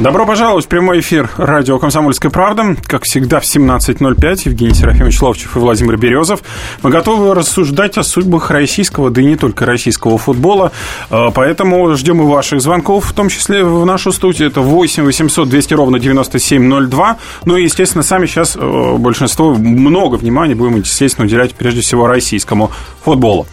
[0.00, 2.76] Добро пожаловать в прямой эфир радио «Комсомольская правда».
[2.82, 6.40] Как всегда, в 17.05 Евгений Серафимович Ловчев и Владимир Березов.
[6.82, 10.72] Мы готовы рассуждать о судьбах российского, да и не только российского футбола.
[11.10, 14.48] А, поэтому ждем и ваших звонков, в том числе в нашу студию.
[14.48, 17.16] Это 8 800 200 ровно 9702.
[17.44, 22.72] Ну и, естественно, сами сейчас э, большинство, много внимания будем, естественно, уделять прежде всего российскому
[23.04, 23.46] футболу.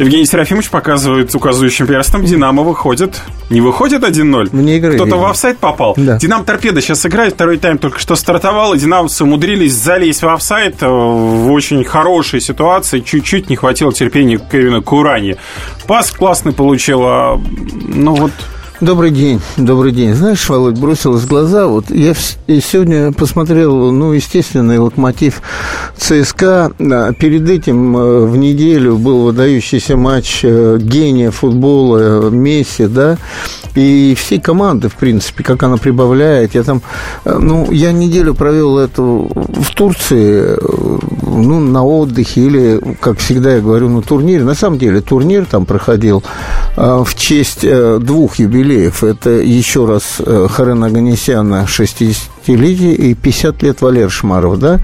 [0.00, 2.24] Евгений Серафимович показывает указывающим перстом.
[2.24, 3.20] Динамо выходит.
[3.50, 4.48] Не выходит 1-0.
[4.52, 5.94] Мне игры Кто-то в офсайд попал.
[5.96, 6.16] Да.
[6.18, 7.34] Динамо торпеда сейчас играет.
[7.34, 8.72] Второй тайм только что стартовал.
[8.72, 13.00] И динамовцы умудрились залезть в офсайд э, в очень хорошей ситуации.
[13.00, 15.36] Чуть-чуть не хватило терпения Кевина Курани.
[15.86, 17.02] Пас классный получил.
[17.04, 17.40] а,
[17.88, 18.32] Ну вот...
[18.80, 20.14] Добрый день, добрый день.
[20.14, 21.66] Знаешь, Володь, бросилось в глаза.
[21.66, 22.14] Вот я
[22.46, 25.42] и сегодня посмотрел, ну, естественный локомотив
[25.98, 26.72] ЦСКА.
[27.18, 33.18] Перед этим э, в неделю был выдающийся матч э, гения футбола э, Месси, да.
[33.74, 36.54] И все команды, в принципе, как она прибавляет.
[36.54, 36.80] Я там,
[37.26, 40.56] ну, я неделю провел эту в Турции,
[41.22, 44.42] ну, на отдыхе или, как всегда я говорю, на турнире.
[44.42, 46.24] На самом деле турнир там проходил
[46.76, 48.40] в честь двух
[48.70, 49.04] юбилеев.
[49.04, 54.80] Это еще раз э, Харен Аганесяна, 60 Лидии Лидии и 50 лет Валер Шмаров, да,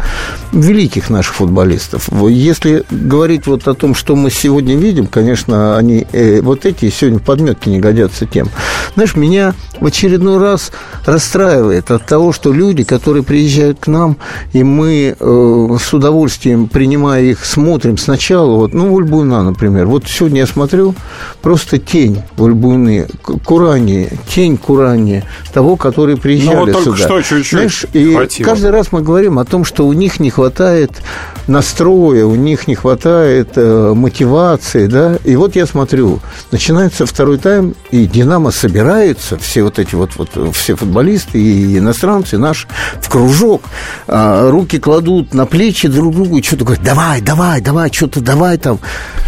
[0.52, 2.08] великих наших футболистов.
[2.28, 7.18] Если говорить вот о том, что мы сегодня видим, конечно, они э, вот эти сегодня
[7.18, 8.48] подметки не годятся тем.
[8.94, 10.72] Знаешь, меня в очередной раз
[11.04, 14.16] расстраивает от того, что люди, которые приезжают к нам,
[14.52, 19.86] и мы э, с удовольствием, принимая их, смотрим сначала, вот, ну, Вольбуйна, например.
[19.86, 20.94] Вот сегодня я смотрю,
[21.42, 23.06] просто тень Вольбуйны,
[23.44, 27.04] курание, тень курания того, который приезжали ну, вот только сюда.
[27.04, 28.46] что чуть-чуть знаешь, и хватило.
[28.46, 31.02] каждый раз мы говорим о том, что у них не хватает
[31.46, 35.16] настроя, у них не хватает э, мотивации, да.
[35.24, 40.30] И вот я смотрю, начинается второй тайм, и Динамо собираются, все вот эти вот, вот
[40.54, 42.66] все футболисты и иностранцы наши,
[43.00, 43.62] в кружок,
[44.08, 48.58] а, руки кладут на плечи друг другу и что-то говорят, давай, давай, давай, что-то давай
[48.58, 48.78] там.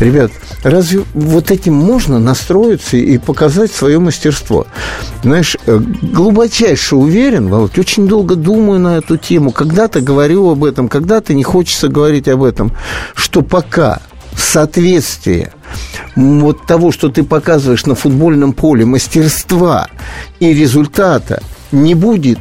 [0.00, 0.31] Ребят,
[0.62, 4.67] разве вот этим можно настроиться и показать свое мастерство?
[5.23, 10.89] Знаешь, э, глубочайше уверен, Володь, очень долго думаю на эту тему, когда-то говорю об этом,
[10.89, 12.73] когда-то не хочется говорить об этом,
[13.15, 14.01] что пока
[14.37, 15.53] соответствие
[16.17, 19.89] вот того, что ты показываешь на футбольном поле, мастерства
[20.41, 22.39] и результата не будет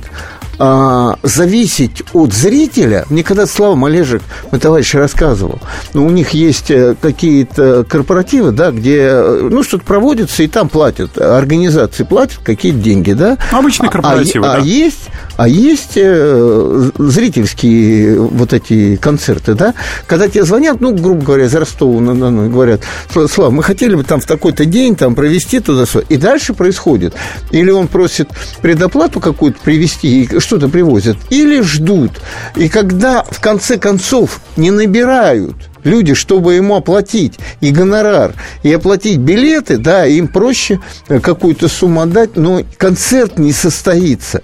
[0.59, 3.05] а, зависеть от зрителя.
[3.09, 5.59] Мне когда Слава Малежик, мой товарищ, рассказывал,
[5.93, 10.67] ну, у них есть э, какие-то корпоративы, да, где, э, ну, что-то проводится, и там
[10.67, 13.37] платят, организации платят какие-то деньги, да.
[13.51, 14.57] Обычные А- корпоративы, а, да.
[14.57, 19.73] а есть, а есть э, зрительские вот эти концерты, да,
[20.07, 22.81] когда тебе звонят, ну, грубо говоря, из Ростова и говорят,
[23.13, 27.13] «Сла- Слава, мы хотели бы там в такой-то день там провести туда и дальше происходит.
[27.51, 28.29] Или он просит
[28.61, 32.11] предоплату какую-то привезти и что-то привозят, или ждут.
[32.55, 35.55] И когда в конце концов не набирают
[35.87, 38.33] люди, чтобы ему оплатить и гонорар,
[38.63, 44.43] и оплатить билеты, да, им проще э, какую-то сумму отдать, но концерт не состоится.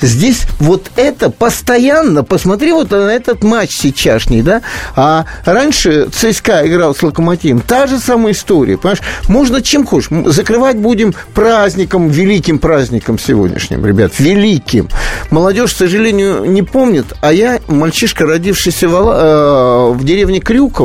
[0.00, 4.62] Здесь вот это постоянно, посмотри вот на этот матч сейчасшний, да,
[4.96, 10.76] а раньше ЦСКА играл с Локомотивом, та же самая история, понимаешь, можно чем хочешь, закрывать
[10.76, 14.88] будем праздником, великим праздником сегодняшним, ребят, великим.
[15.30, 20.83] Молодежь, к сожалению, не помнит, а я, мальчишка, родившийся в, э, в деревне Крюково,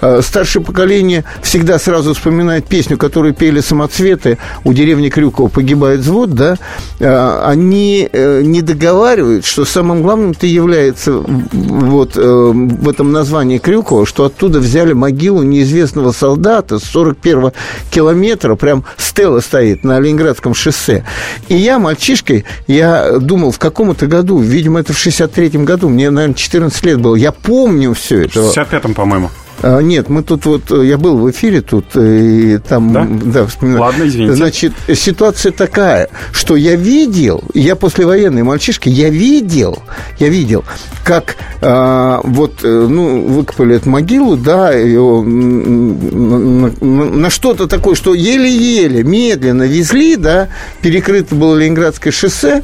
[0.00, 6.30] э, старшее поколение всегда сразу вспоминает песню, которую пели самоцветы у деревни Крюково «Погибает взвод»,
[6.30, 6.56] да,
[6.98, 14.24] Э, они э, не договаривают, что самым главным-то является вот в этом названии Крюкова, что
[14.24, 17.52] оттуда взяли могилу неизвестного солдата с 41
[17.90, 21.04] километра, прям стела стоит на Ленинградском шоссе.
[21.48, 26.34] И я, мальчишкой, я думал, в каком-то году, видимо, это в 63-м году, мне, наверное,
[26.34, 28.42] 14 лет было, я помню все это.
[28.42, 29.15] В 65-м, по-моему.
[29.62, 33.08] А, Нет, мы тут вот, э, я был в эфире тут, э, и там, Да?
[33.10, 33.80] да, вспоминаю.
[33.80, 34.34] Ладно, извините.
[34.36, 39.78] Значит, ситуация такая, что я видел, я послевоенный мальчишка, я видел,
[40.18, 40.62] я видел,
[41.04, 47.94] как а, вот, э, ну, выкопали эту могилу, да, ее на, на- на что-то такое,
[47.94, 50.48] что еле-еле, медленно везли, да,
[50.82, 52.62] перекрыто было Ленинградское шоссе,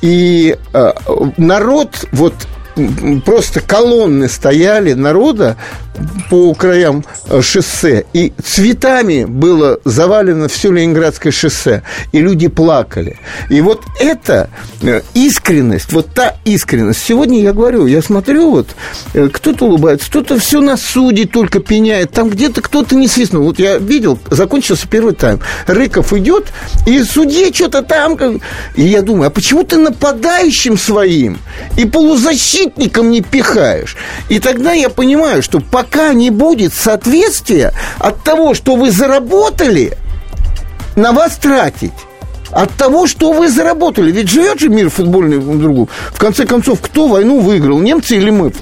[0.00, 0.94] и а,
[1.36, 2.32] народ вот
[3.24, 5.56] просто колонны стояли народа
[6.30, 11.82] по краям э, шоссе, и цветами было завалено все Ленинградское шоссе,
[12.12, 13.18] и люди плакали.
[13.48, 14.48] И вот эта
[14.82, 18.68] э, искренность, вот та искренность, сегодня я говорю, я смотрю, вот
[19.14, 23.44] э, кто-то улыбается, кто-то все на суде только пеняет, там где-то кто-то не свистнул.
[23.44, 26.46] Вот я видел, закончился первый тайм, Рыков идет,
[26.86, 28.16] и судье что-то там,
[28.74, 31.38] и я думаю, а почему ты нападающим своим
[31.76, 33.96] и полузащитником не пихаешь?
[34.28, 39.96] И тогда я понимаю, что пока не будет соответствия от того, что вы заработали,
[40.96, 41.92] на вас тратить
[42.50, 44.10] от того, что вы заработали.
[44.10, 45.88] Ведь живет же мир футбольный в другу.
[46.12, 47.78] В конце концов, кто войну выиграл?
[47.78, 48.52] Немцы или мы?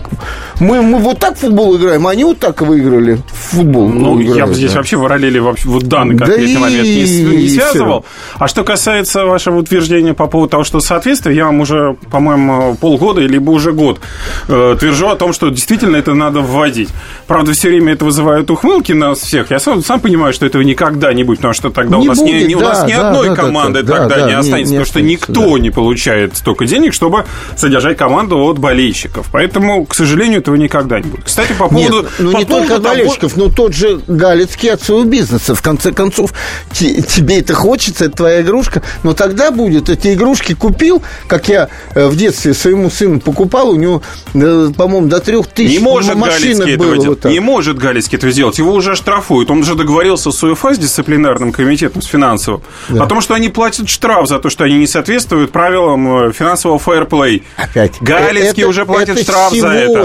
[0.61, 3.89] Мы, мы вот так в футбол играем, а они вот так выиграли в футбол.
[3.89, 4.79] Ну, играют, я бы здесь да.
[4.79, 8.01] вообще параллели вообще вот данный конкретный да момент не, не связывал.
[8.03, 8.39] Все.
[8.39, 13.21] А что касается вашего утверждения по поводу того, что соответствие, я вам уже, по-моему, полгода,
[13.21, 14.01] либо уже год
[14.49, 16.89] э, твержу о том, что действительно это надо вводить.
[17.27, 19.51] Правда, все время это вызывает ухмылки нас всех.
[19.51, 22.19] Я сам, сам понимаю, что этого никогда не будет, потому что тогда не у нас,
[22.19, 24.33] будет, не, да, у нас да, ни одной да, команды команды да, тогда да, не
[24.35, 25.63] останется, не, не потому что никто да.
[25.63, 27.25] не получает столько денег, чтобы
[27.57, 29.29] содержать команду от болельщиков.
[29.33, 31.25] Поэтому, к сожалению, этого никогда не будет.
[31.25, 32.03] Кстати, по поводу...
[32.03, 32.95] Нет, ну, по не поводу только того...
[32.95, 35.55] болельщиков, но тот же Галицкий от своего бизнеса.
[35.55, 36.33] В конце концов,
[36.73, 42.07] тебе это хочется, это твоя игрушка, но тогда будет, эти игрушки купил, как я э,
[42.09, 44.03] в детстве своему сыну покупал, у него,
[44.35, 47.25] э, по-моему, до трех тысяч не может Галицкий этого делать.
[47.25, 48.59] Вот не может Галицкий этого сделать.
[48.59, 49.51] Его уже штрафуют.
[49.51, 53.05] Он уже договорился с УЕФА, с дисциплинарным комитетом, с финансовым, да.
[53.05, 56.79] о том, что они платят штраф за то, что они не соответствуют правилам э, финансового
[56.79, 57.45] фэрплей.
[57.57, 58.01] Опять.
[58.01, 60.01] Галицкий это, уже платит это штраф сегодня, за это.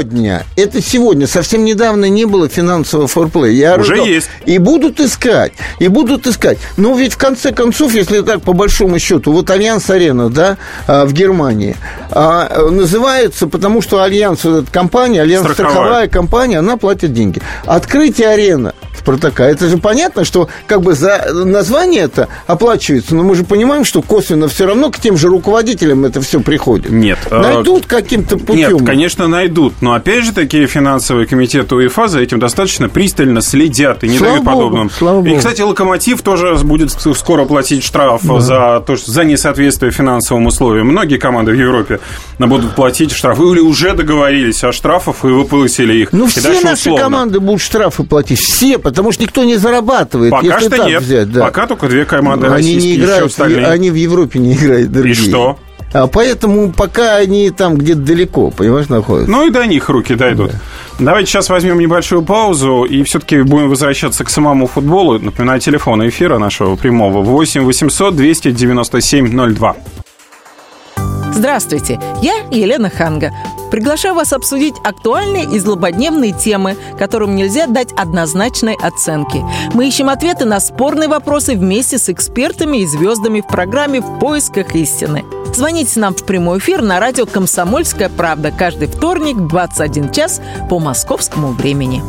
[0.56, 1.28] Это сегодня.
[1.28, 3.52] Совсем недавно не было финансового fair play 'я.
[3.52, 4.08] Я уже раздал.
[4.08, 4.30] есть.
[4.46, 5.54] И будут искать.
[5.80, 6.58] И будут искать.
[6.78, 10.58] Но ведь в конце концов, если так по большому счету, вот Allianz Arena, да,
[10.88, 11.76] а, в Германии,
[12.12, 15.72] а, называется, потому что Allianz, вот эта компания, Allianz страховая.
[15.72, 17.42] страховая компания, она платит деньги.
[17.66, 19.46] Открытие арены Спартака.
[19.46, 24.02] Это же понятно, что как бы за название это оплачивается, но мы же понимаем, что
[24.02, 26.92] косвенно все равно к тем же руководителям это все приходит.
[26.92, 27.20] Нет.
[27.30, 28.78] А найдут каким-то путем.
[28.78, 29.74] Нет, конечно, найдут.
[29.82, 34.34] Но опять же, такие финансовые комитеты УЕФА за этим достаточно пристально следят и не слава
[34.34, 34.90] дают Богу, подобным.
[34.90, 38.40] Слава и, кстати, Локомотив тоже будет скоро платить штраф да.
[38.40, 40.88] за то, что за несоответствие финансовым условиям.
[40.88, 42.00] Многие команды в Европе
[42.40, 46.14] будут платить штрафы или уже договорились о штрафах и выплатили их.
[46.14, 47.04] Ну, все наши условно.
[47.04, 48.40] команды будут штрафы платить.
[48.40, 50.32] Все, потому что никто не зарабатывает.
[50.32, 51.02] Пока что нет.
[51.04, 51.42] Взять, да.
[51.42, 55.14] Пока только две команды они не играют, Они в Европе не играют, другие.
[55.14, 55.58] И что?
[55.94, 59.32] А поэтому пока они там где-то далеко, понимаешь, находятся.
[59.32, 60.52] Ну и до них руки дойдут.
[60.52, 60.58] Да.
[61.00, 65.20] Давайте сейчас возьмем небольшую паузу и все-таки будем возвращаться к самому футболу.
[65.20, 69.76] Напоминаю, телефон эфира нашего прямого 8 800 297 02.
[71.34, 73.32] Здравствуйте, я Елена Ханга.
[73.74, 79.44] Приглашаю вас обсудить актуальные и злободневные темы, которым нельзя дать однозначной оценки.
[79.74, 84.76] Мы ищем ответы на спорные вопросы вместе с экспертами и звездами в программе «В поисках
[84.76, 85.26] истины».
[85.56, 90.78] Звоните нам в прямой эфир на радио «Комсомольская правда» каждый вторник в 21 час по
[90.78, 92.04] московскому времени.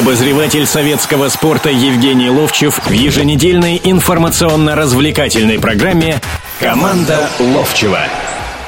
[0.00, 6.22] Обозреватель советского спорта Евгений Ловчев в еженедельной информационно-развлекательной программе
[6.58, 8.00] «Команда Ловчева».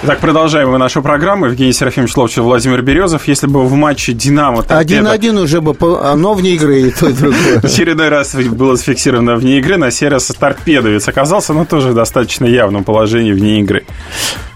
[0.07, 1.47] Так, продолжаем мы нашу программу.
[1.47, 3.27] Евгений Серафимович Ловчев, Владимир Березов.
[3.27, 5.75] Если бы в матче «Динамо» Один-один уже бы,
[6.15, 7.61] но вне игры и то, и другое.
[7.63, 9.79] Очередной раз было зафиксировано вне игры.
[9.79, 13.87] На сей раз торпедовец оказался, но тоже в достаточно явном положении вне игры.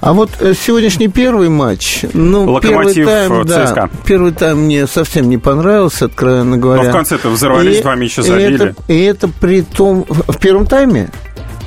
[0.00, 3.74] А вот э, сегодняшний первый матч, ну, Локомотив первый тайм, ЦСКА.
[3.74, 6.84] Да, первый тайм мне совсем не понравился, откровенно говоря.
[6.84, 8.52] Но в конце-то взорвались, и, два мяча забили.
[8.52, 10.04] И это, и это при том...
[10.08, 11.08] В первом тайме?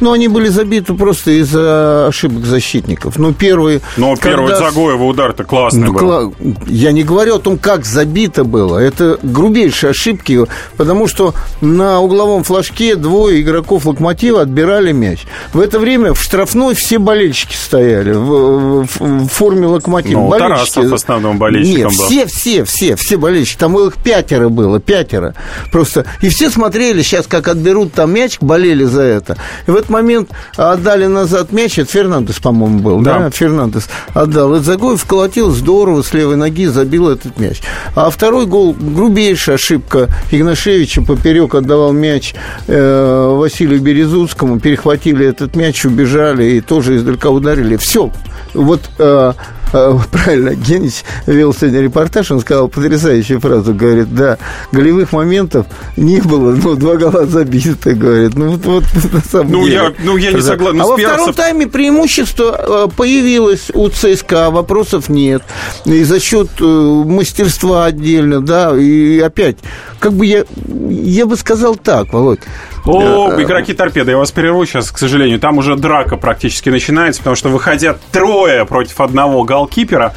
[0.02, 3.18] Ну, они были забиты просто из-за ошибок защитников.
[3.18, 3.82] Ну, первый...
[3.98, 4.30] Но когда...
[4.30, 6.36] первый Загоева удар-то классный ну, был.
[6.68, 8.80] Я не говорю о том, как забито было.
[8.80, 15.26] Это грубейшие ошибки, потому что на угловом флажке двое игроков «Локомотива» отбирали мяч.
[15.54, 20.20] В это время в штрафной все болельщики стояли в, в, в форме «Локомотива».
[20.20, 20.76] Ну, болельщики...
[20.76, 22.06] Тарасов в основном болельщиком Нет, был.
[22.08, 23.60] все, все, все, все болельщики.
[23.60, 25.36] Там их пятеро было, пятеро.
[25.72, 26.06] Просто.
[26.22, 29.38] И все смотрели сейчас, как отберут там мяч, болели за это.
[29.68, 33.30] И в этот момент отдали назад мяч, это Фернандес, по-моему, был, да, да?
[33.30, 34.56] Фернандес отдал.
[34.56, 37.62] Загоев вколотил здорово с левой ноги, забил этот мяч.
[37.96, 42.34] А второй гол, грубейшая ошибка Игнашевича, поперек отдавал мяч
[42.68, 47.76] э, Василию Березутскому, перехватили этот мяч, убежали и тоже издалека ударили.
[47.78, 48.12] Все.
[48.54, 49.34] Вот э,
[49.72, 54.38] правильно, Генич вел сегодня репортаж, он сказал потрясающую фразу, говорит, да,
[54.72, 55.66] голевых моментов
[55.98, 58.36] не было, но два гола забиты, говорит.
[58.36, 59.76] Ну, вот, вот на самом ну, деле.
[59.76, 60.82] Я, ну, я не согласен.
[60.82, 65.44] А во втором тайме преимущество появилось у ЦСКА, вопросов нет.
[65.86, 69.58] И за счет мастерства отдельно, да, и опять,
[70.00, 70.46] как бы я,
[70.90, 72.42] я бы сказал так, Володь,
[72.86, 75.40] о, игроки торпеды, я вас прерву сейчас, к сожалению.
[75.40, 80.14] Там уже драка практически начинается, потому что выходят трое против одного голкипера.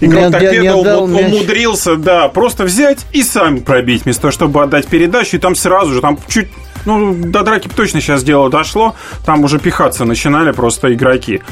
[0.00, 2.00] Игрок не, торпеда не отдал умудрился, мяч.
[2.00, 6.00] да, просто взять и сам пробить, вместо того, чтобы отдать передачу, и там сразу же,
[6.00, 6.48] там чуть
[6.84, 8.94] ну, до драки точно сейчас дело дошло.
[9.26, 11.42] Там уже пихаться начинали просто игроки.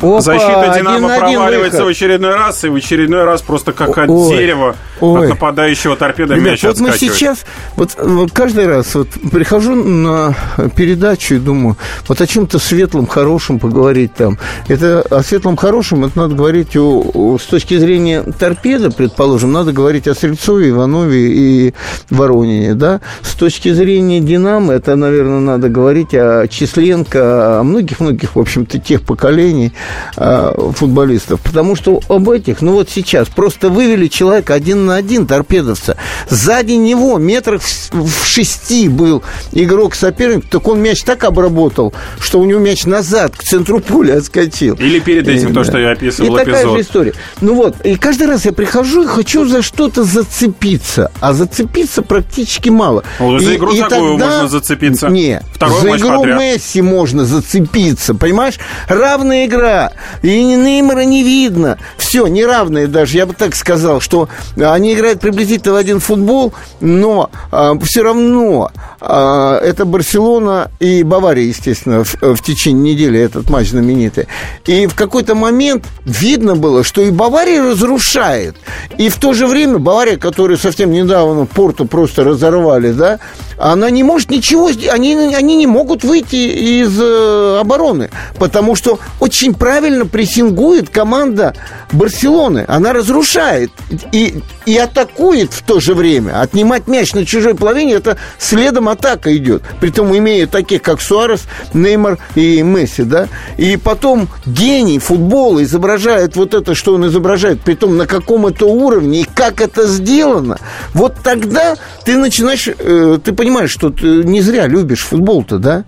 [0.00, 1.86] Опа, Защита Динамо проваливается выход.
[1.86, 4.36] в очередной раз, и в очередной раз просто как от Ой.
[4.36, 5.22] дерева Ой.
[5.22, 7.44] от нападающего торпеда Ребят, мяч вот мы сейчас,
[7.76, 10.34] вот, вот каждый раз вот прихожу на
[10.76, 11.76] передачу и думаю,
[12.08, 14.38] вот о чем-то светлом, хорошем поговорить там.
[14.68, 19.72] Это о светлом, хорошем, это надо говорить о, о, с точки зрения торпеда, предположим, надо
[19.72, 21.74] говорить о Стрельцове, Иванове и
[22.10, 23.00] Воронине, да.
[23.22, 29.02] С точки зрения Динамо, это, наверное, надо говорить о Численко, о многих-многих, в общем-то, тех
[29.02, 29.72] поколений,
[30.18, 31.40] Э, футболистов.
[31.42, 35.98] Потому что об этих, ну вот сейчас, просто вывели человека один на один, торпедовца.
[36.30, 37.60] Сзади него метрах
[37.92, 43.36] в шести был игрок соперник, так он мяч так обработал, что у него мяч назад
[43.36, 44.74] к центру поля отскочил.
[44.76, 45.64] Или перед этим и, то, да.
[45.64, 46.46] что я описывал и эпизод.
[46.46, 47.12] такая же история.
[47.42, 52.70] Ну вот, и каждый раз я прихожу и хочу за что-то зацепиться, а зацепиться практически
[52.70, 53.04] мало.
[53.20, 54.26] Ну, за игру и такую тогда...
[54.26, 55.08] можно зацепиться.
[55.08, 56.40] Не, Второй за игру подряд.
[56.40, 58.54] Месси можно зацепиться, понимаешь?
[58.88, 59.75] Равная игра
[60.22, 61.78] и Неймара не видно.
[61.96, 67.30] Все, неравные даже, я бы так сказал, что они играют приблизительно в один футбол, но
[67.50, 73.68] а, все равно а, это Барселона и Бавария, естественно, в, в течение недели этот матч
[73.68, 74.26] знаменитый.
[74.64, 78.56] И в какой-то момент видно было, что и Бавария разрушает,
[78.96, 83.18] и в то же время Бавария, которую совсем недавно Порту просто разорвали, да,
[83.58, 89.54] она не может ничего, они, они не могут выйти из э, обороны, потому что очень
[89.54, 91.54] правильно прессингует команда
[91.92, 92.64] Барселоны.
[92.68, 93.70] Она разрушает
[94.12, 96.40] и, и атакует в то же время.
[96.40, 99.62] Отнимать мяч на чужой половине, это следом атака идет.
[99.80, 103.28] Притом имея таких, как Суарес, Неймар и Месси, да.
[103.56, 109.22] И потом гений футбола изображает вот это, что он изображает, притом на каком это уровне
[109.22, 110.58] и как это сделано.
[110.94, 115.84] Вот тогда ты начинаешь, э, ты понимаешь, что ты не зря любишь футбол-то, да?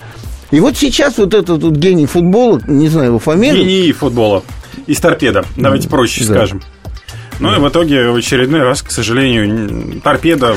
[0.51, 3.65] И вот сейчас вот этот вот гений футбола, не знаю его фамилию.
[3.65, 4.43] Гений футбола.
[4.87, 5.45] Из торпеда.
[5.57, 6.35] Давайте проще да.
[6.35, 6.63] скажем.
[7.41, 10.57] Ну и в итоге в очередной раз, к сожалению, торпеда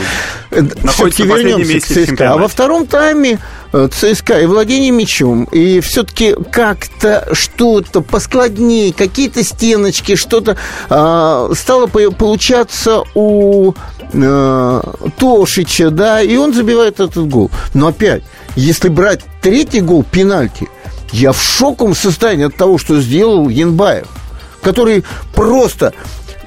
[0.50, 3.40] э, находится в последнем месте в А во втором тайме
[3.72, 10.58] э, ЦСКА и владение мячом, и все-таки как-то что-то поскладнее, какие-то стеночки, что-то
[10.90, 13.74] э, стало получаться у
[14.14, 14.82] э,
[15.18, 17.52] Тошича, да, и он забивает этот гол.
[17.76, 18.24] Но опять,
[18.56, 20.68] если брать третий гол пенальти,
[21.12, 24.08] я в шоковом состоянии от того, что сделал Янбаев,
[24.62, 25.04] который
[25.36, 25.94] просто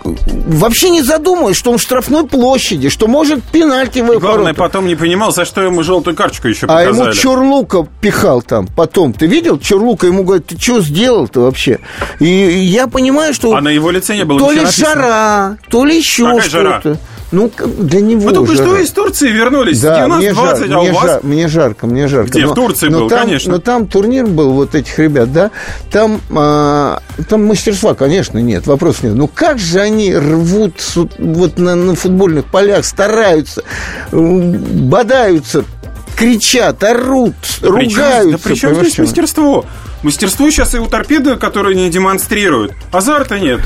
[0.04, 4.94] вообще не задумываясь, что он в штрафной площади, что может пенальти в Главное, потом не
[4.94, 6.88] понимал, за что ему желтую карточку еще показали.
[6.88, 9.12] А ему Чурлука пихал там потом.
[9.12, 9.58] Ты видел?
[9.58, 11.80] Чурлука ему говорит, ты что сделал-то вообще?
[12.20, 13.54] И я понимаю, что...
[13.54, 16.99] А на его лице не было То ли жара, то ли еще что-то.
[17.35, 18.69] Ну, для него Вы только жара.
[18.69, 19.81] что из Турции вернулись.
[19.81, 21.03] Да, 90, мне, жар, а мне, вас...
[21.03, 22.31] жар, мне жарко, мне жарко.
[22.31, 22.47] Где?
[22.47, 23.53] Но, в Турции но был, там, конечно.
[23.53, 25.50] Но там турнир был вот этих ребят, да.
[25.91, 29.14] Там, а, там мастерства, конечно, нет, вопрос нет.
[29.14, 30.75] Ну, как же они рвут
[31.19, 33.64] вот на, на футбольных полях, стараются,
[34.12, 35.64] бодаются,
[36.17, 38.31] кричат, орут, да ругаются.
[38.31, 39.64] да при чем здесь мастерство?
[40.05, 42.75] Мастерство сейчас и у торпеды, которые не демонстрируют.
[42.93, 43.61] Азарта нет,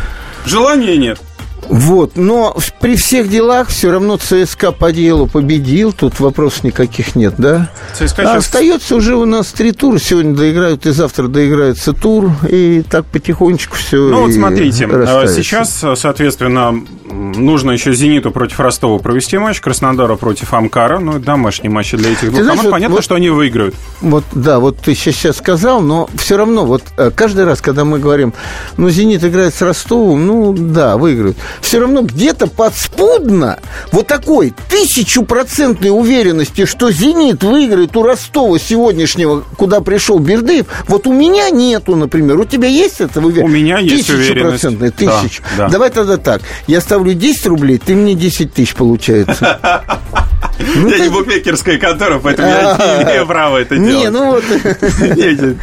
[0.46, 1.20] желания нет.
[1.68, 7.34] Вот, но при всех делах все равно ЦСКА по делу победил, тут вопросов никаких нет,
[7.36, 7.70] да?
[7.94, 8.46] ЦСКА а сейчас...
[8.46, 13.76] Остается уже у нас три тура, сегодня доиграют и завтра доиграется тур, и так потихонечку
[13.76, 15.42] все Ну вот смотрите, а расставится.
[15.42, 21.92] сейчас, соответственно, нужно еще «Зениту» против Ростова провести матч, Краснодара против Амкара, ну, домашний матч
[21.92, 23.74] для этих двух команд, понятно, вот, что они выиграют.
[24.00, 27.98] Вот, да, вот ты сейчас сказал, но все равно, вот э, каждый раз, когда мы
[27.98, 28.34] говорим,
[28.76, 33.58] ну, «Зенит» играет с Ростовом, ну, да, выиграют все равно где-то подспудно
[33.92, 41.12] вот такой тысячупроцентной уверенности, что «Зенит» выиграет у Ростова сегодняшнего, куда пришел Бердыев, вот у
[41.12, 42.38] меня нету, например.
[42.38, 43.44] У тебя есть это уверенность?
[43.44, 44.96] У меня есть уверенность.
[44.96, 45.42] Тысячу.
[45.56, 45.68] Да, да.
[45.68, 46.42] Давай тогда так.
[46.66, 49.60] Я ставлю 10 рублей, ты мне 10 тысяч получается.
[50.74, 54.04] Ну, я не букмекерская контора, поэтому я не имею права это делать.
[54.04, 54.44] Не, ну вот...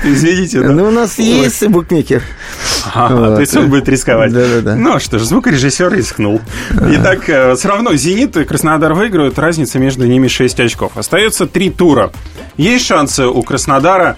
[0.05, 0.61] Извините.
[0.61, 2.23] Ну, у нас есть букмекер.
[2.93, 4.31] То есть он будет рисковать.
[4.31, 6.39] Ну что ж, звукорежиссер рискнул.
[6.71, 9.37] Итак, э, все равно «Зенит» и Краснодар выиграют.
[9.37, 10.93] Разница между ними 6 очков.
[10.95, 12.11] Остается три тура.
[12.55, 14.15] Есть шансы у Краснодара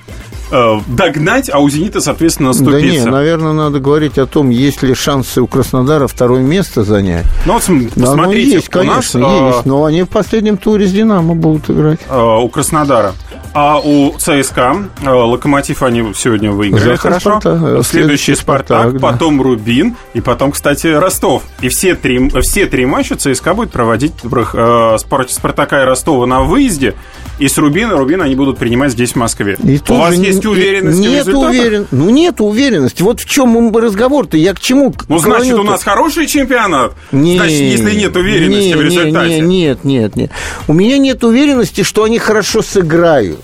[0.88, 3.10] догнать, а у «Зенита», соответственно, Да не, наступиться.
[3.10, 7.26] наверное, надо говорить о том, есть ли шансы у Краснодара второе место занять.
[7.46, 9.66] Ну вот см- Да, ну, есть, у нас конечно, э, есть.
[9.66, 12.00] Но они в последнем туре с «Динамо» будут играть.
[12.10, 13.14] э, у Краснодара.
[13.54, 17.40] А у ЦСКА э, Локомотив они сегодня выиграли Завтра хорошо.
[17.44, 19.08] Э, Следующий Спартак, «Спартак», да.
[19.12, 21.44] потом Рубин и потом, кстати, Ростов.
[21.62, 26.94] И все три, все три матча ЦСКА будет проводить э, Спартака и Ростова на выезде.
[27.40, 29.58] И с Рубина, Рубин они будут принимать здесь, в Москве.
[29.64, 31.50] И у вас есть уверенность в Нет результатах?
[31.50, 31.88] уверен...
[31.92, 33.04] Ну, нет уверенности.
[33.04, 34.38] Вот в чем разговор-то.
[34.38, 36.94] Я к чему Ну, значит, у нас хороший чемпионат.
[37.12, 39.40] Не, Значит, если нет уверенности не, в результате.
[39.40, 40.32] не, нет, нет, нет.
[40.68, 43.40] У меня нет уверенности, что они хорошо сыграют.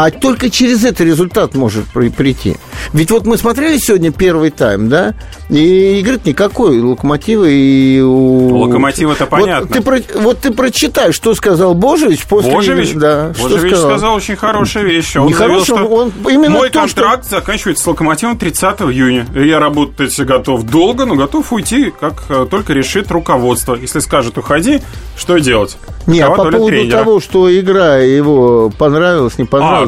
[0.00, 2.56] А только через это результат может при- прийти.
[2.92, 5.14] Ведь вот мы смотрели сегодня первый тайм, да?
[5.50, 6.80] И игры никакой.
[6.80, 8.58] Локомотива и у...
[8.58, 9.68] Локомотива-то понятно.
[9.68, 12.52] Вот ты, вот ты прочитай, что сказал Божевич после...
[12.52, 12.92] Божевич.
[12.94, 14.14] Да, что Божевич сказал?
[14.14, 15.18] очень хорошие вещи.
[15.18, 19.26] Он заявил, хорошие, что он именно мой то, что- контракт заканчивается с Локомотивом 30 июня.
[19.34, 23.74] Я работать готов долго, но готов уйти, как э, только решит руководство.
[23.74, 24.80] Если скажет уходи,
[25.16, 25.76] что делать?
[26.08, 26.98] Не, а по поводу тренера.
[26.98, 29.44] того, что игра его понравилась, не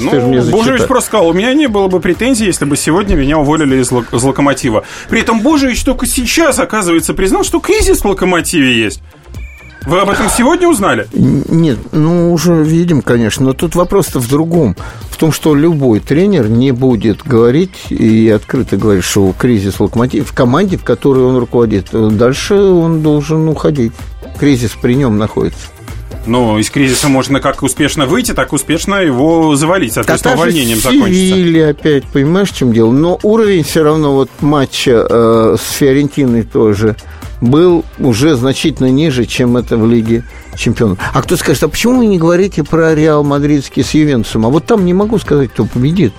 [0.06, 0.60] А, понравилась, ты же мне ну, зачитай.
[0.60, 3.90] Божевич просто сказал, у меня не было бы претензий, если бы сегодня меня уволили из,
[3.90, 4.84] Лок- из Локомотива.
[5.08, 9.02] При этом Божевич только сейчас, оказывается, признал, что кризис в Локомотиве есть.
[9.86, 11.06] Вы об этом сегодня узнали?
[11.14, 14.76] Нет, ну уже видим, конечно, но тут вопрос-то в другом.
[15.10, 20.34] В том, что любой тренер не будет говорить и открыто говорить, что кризис локомотив в
[20.34, 21.88] команде, в которой он руководит.
[21.92, 23.92] Дальше он должен уходить.
[24.38, 25.68] Кризис при нем находится.
[26.26, 29.94] Ну, из кризиса можно как успешно выйти, так успешно его завалить.
[29.94, 31.36] Соответственно, та же увольнением закончится.
[31.36, 32.92] Севилья опять, понимаешь, в чем дело?
[32.92, 36.96] Но уровень все равно вот матча э, с Фиорентиной тоже
[37.40, 40.24] был уже значительно ниже, чем это в Лиге
[40.56, 40.98] чемпионов.
[41.12, 44.46] А кто скажет, а почему вы не говорите про Реал Мадридский с Ювентусом?
[44.46, 46.12] А вот там не могу сказать, кто победит.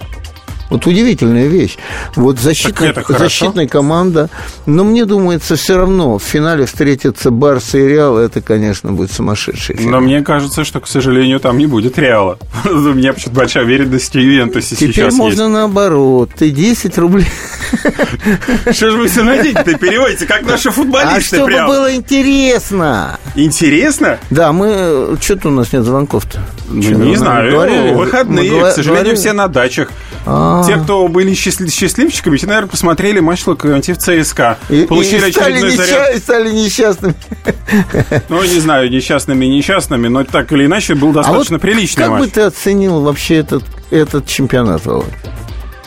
[0.71, 1.75] Вот удивительная вещь.
[2.15, 4.29] Вот защитная, защитная команда.
[4.65, 8.17] Но мне думается, все равно в финале встретятся Барса и Реал.
[8.17, 9.91] Это, конечно, будет сумасшедший финал.
[9.91, 12.39] Но мне кажется, что, к сожалению, там не будет Реала.
[12.63, 16.29] У меня почему-то большая уверенность в Ювентусе Теперь сейчас можно наоборот.
[16.37, 17.25] Ты 10 рублей.
[17.25, 18.75] есть.
[18.77, 21.67] Что же вы все на деньги-то переводите, как наши А футболисты чтобы прям?
[21.67, 23.19] было интересно.
[23.35, 24.19] Интересно?
[24.29, 25.17] Да, мы...
[25.19, 26.41] Что-то у нас нет звонков-то.
[26.73, 29.89] Ну, не знаю, говорили- выходные, мы к сожалению, говорили- все на дачах.
[30.25, 30.63] А.
[30.65, 34.57] Те, кто были счастли- счастливчиками, те, наверное, посмотрели матч Локомотив ЦСКА.
[34.69, 36.15] И, Получили и стали, очередной несча- заряд.
[36.15, 37.15] и стали несчастными.
[38.29, 42.11] Ну, не знаю, несчастными, несчастными, но так или иначе был А вот достаточно приличный как
[42.11, 42.21] матч.
[42.21, 45.05] бы ты оценил вообще этот, этот чемпионат, Володь?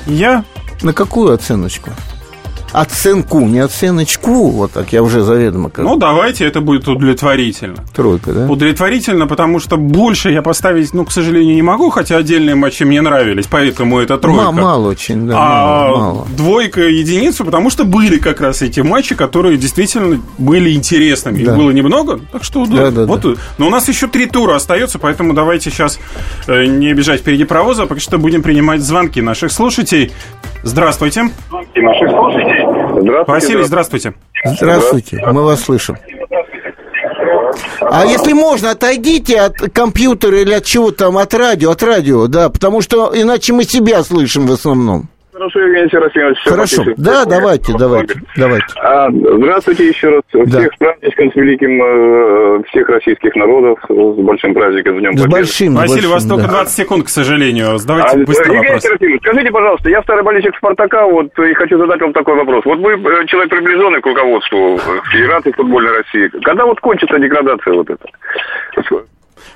[0.07, 0.45] Я
[0.83, 1.91] На какую оценочку?
[2.75, 4.51] Оценку, не оценочку.
[4.51, 7.77] Вот так, я уже заведомо как Ну, давайте, это будет удовлетворительно.
[7.95, 8.47] тройка, да?
[8.51, 13.01] Удовлетворительно, потому что больше я поставить, ну, к сожалению, не могу, хотя отдельные матчи мне
[13.01, 14.51] нравились, поэтому это тройка.
[14.51, 16.27] Ма- мало очень, да, а мало, мало.
[16.37, 21.39] двойка единицу, потому что были как раз эти матчи, которые действительно были интересными.
[21.41, 21.55] Их Да.
[21.55, 23.21] было немного, так что да, Да, да, вот.
[23.23, 23.35] да.
[23.57, 26.01] Но у нас еще три тура остается, поэтому давайте сейчас
[26.49, 30.11] э, не бежать впереди паровоза, а пока что будем принимать звонки наших слушателей.
[30.65, 31.31] Здравствуйте.
[31.75, 32.64] и наших слушателей.
[33.01, 33.33] Здравствуйте.
[33.33, 34.15] Василий, здравствуйте.
[34.45, 35.97] Здравствуйте, мы вас слышим.
[37.81, 42.49] А если можно, отойдите от компьютера или от чего там, от радио, от радио, да,
[42.49, 45.09] потому что иначе мы себя слышим в основном.
[45.35, 46.39] Хорошо, Евгений Серафимович.
[46.45, 46.77] Хорошо.
[46.85, 46.95] потише.
[46.97, 48.67] Да, давайте, давайте, давайте.
[48.77, 50.23] А, здравствуйте еще раз.
[50.33, 50.61] Да.
[50.61, 55.23] Всех с праздником, с великим э, всех российских народов, с большим праздником, с Днем С
[55.23, 55.31] Победы.
[55.31, 56.63] большим, Василий, у вас большим, только да.
[56.63, 57.75] 20 секунд, к сожалению.
[57.75, 58.83] А, Задавайте быстро Евгений вопрос.
[58.85, 62.65] Серафимович, скажите, пожалуйста, я старый болельщик Спартака, вот и хочу задать вам такой вопрос.
[62.65, 66.29] Вот вы э, человек приближенный к руководству э, Федерации футбольной России.
[66.45, 68.07] Когда вот кончится деградация вот эта?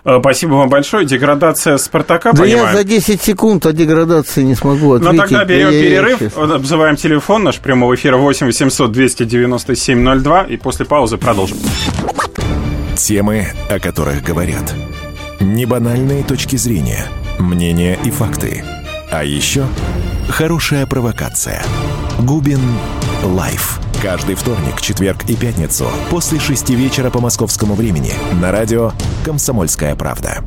[0.04, 1.04] Э, Спасибо вам большое.
[1.06, 2.66] Деградация Спартака, Да понимаю.
[2.68, 5.18] я за 10 секунд о деградации не смогу ответить.
[5.20, 6.36] тогда берем Я- я- перерыв.
[6.36, 11.58] Вот, обзываем телефон наш прямого эфира 8 800 297 02 и после паузы продолжим.
[12.96, 14.74] Темы, о которых говорят.
[15.40, 17.04] Небанальные точки зрения,
[17.38, 18.64] мнения и факты.
[19.10, 19.64] А еще
[20.28, 21.62] хорошая провокация.
[22.18, 22.60] Губин
[23.22, 23.78] Live.
[24.02, 28.92] Каждый вторник, четверг и пятницу после шести вечера по московскому времени на радио
[29.24, 30.44] «Комсомольская правда».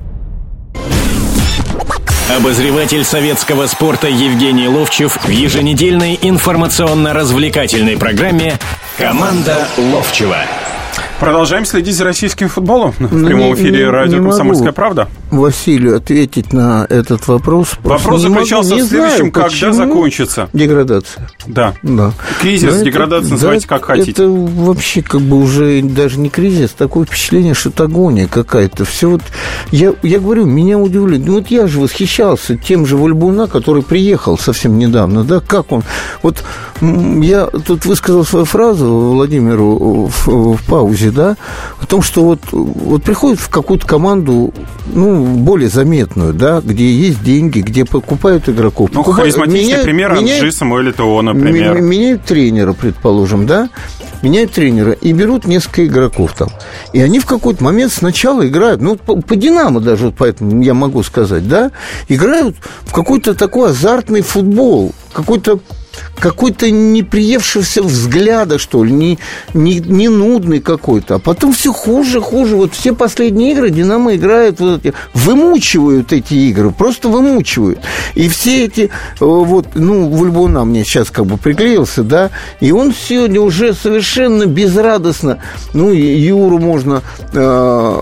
[2.30, 8.58] Обозреватель советского спорта Евгений Ловчев в еженедельной информационно-развлекательной программе
[8.98, 10.38] «Команда Ловчева».
[11.22, 14.76] Продолжаем следить за российским футболом в Ну, прямом эфире не- радио не «Комсомольская могу.
[14.76, 15.08] правда».
[15.30, 17.76] Василию ответить на этот вопрос.
[17.84, 18.34] Вопрос могу.
[18.34, 20.50] заключался Не в следующем, знаю, когда закончится.
[20.52, 21.30] Деградация.
[21.46, 21.76] Да.
[21.84, 22.12] Да.
[22.42, 24.12] Кризис, это- деградация, да, называйте как хотите.
[24.12, 28.84] Это вообще как бы уже даже не кризис, такое впечатление, что это агония какая-то.
[28.84, 29.22] Все вот,
[29.72, 31.24] я, я говорю, меня удивляет.
[31.26, 35.84] Ну вот я же восхищался тем же Вальбуна, который приехал совсем недавно, да, как он.
[36.24, 36.44] Вот
[36.82, 41.38] я тут высказал свою фразу Владимиру в, в паузе, да,
[41.80, 44.54] о том, что вот, вот приходит в какую-то команду,
[44.94, 48.90] ну, более заметную, да, где есть деньги, где покупают игроков.
[48.94, 51.80] Ну, покупают- харизматичный меняют- пример меняют- Анжи Самуэля ТО, М- например.
[51.82, 53.70] Меняют тренера, предположим, да?
[54.22, 56.50] Меняют тренера и берут несколько игроков там.
[56.94, 60.74] И они в какой-то момент сначала играют, ну, по, по «Динамо» даже, вот поэтому я
[60.76, 61.72] могу сказать, да?
[62.08, 65.60] Играют в какой-то такой азартный футбол, какой-то
[66.20, 69.20] какой-то не приевшегося взгляда, что ли, не,
[69.54, 71.16] не, не нудный какой-то.
[71.16, 72.56] А потом все хуже, хуже.
[72.56, 77.80] Вот все последние игры «Динамо» играет, вот эти, вымучивают эти игры, просто вымучивают.
[78.16, 82.94] И все эти, э, вот, ну, Вульбуна мне сейчас как бы приклеился, да, и он
[82.94, 85.40] сегодня уже совершенно безрадостно,
[85.74, 87.02] ну, Юру можно,
[87.34, 88.02] э,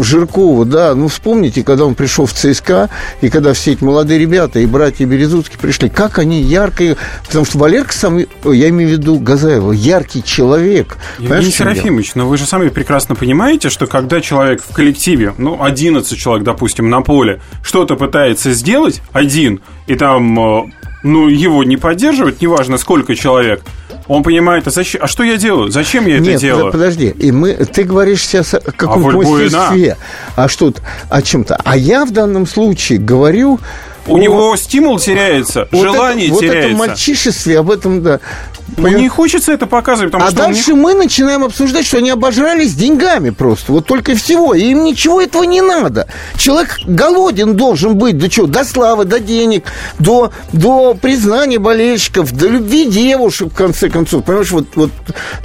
[0.00, 2.90] Жиркова, да, ну, вспомните, когда он пришел в ЦСКА,
[3.20, 7.58] и когда все эти молодые ребята и братья Березутские пришли, как они ярко, потому что
[7.58, 10.96] Валерка сам, я имею в виду Газаева, яркий человек.
[11.18, 11.50] Евгений?
[11.50, 16.44] Серафимович, но вы же сами прекрасно понимаете, что когда человек в коллективе, ну, 11 человек,
[16.44, 20.70] допустим, на поле, что-то пытается сделать, один, и там, э,
[21.02, 23.62] ну, его не поддерживают, неважно, сколько человек,
[24.08, 25.70] он понимает, а, зачем, а что я делаю?
[25.70, 26.64] Зачем я это Нет, делаю?
[26.64, 29.96] под- подожди, и мы, ты говоришь сейчас о каком-то мастерстве,
[30.34, 30.72] а что
[31.10, 31.60] о чем-то.
[31.62, 33.60] А я в данном случае говорю
[34.08, 36.68] У него стимул теряется, вот желание это, вот теряется.
[36.68, 38.20] это мальчишестве, об этом, да.
[38.76, 40.40] Ну, не хочется это показывать, потому а что...
[40.46, 43.72] не- дальше мы начинаем обсуждать, что они обожрались деньгами просто.
[43.72, 44.54] Вот только и всего.
[44.54, 46.06] И им ничего этого не надо.
[46.36, 48.18] Человек голоден должен быть.
[48.18, 48.46] До чего?
[48.46, 49.64] До славы, до денег,
[49.98, 54.24] до, до признания болельщиков, до любви девушек, в конце концов.
[54.24, 54.90] Понимаешь, вот, вот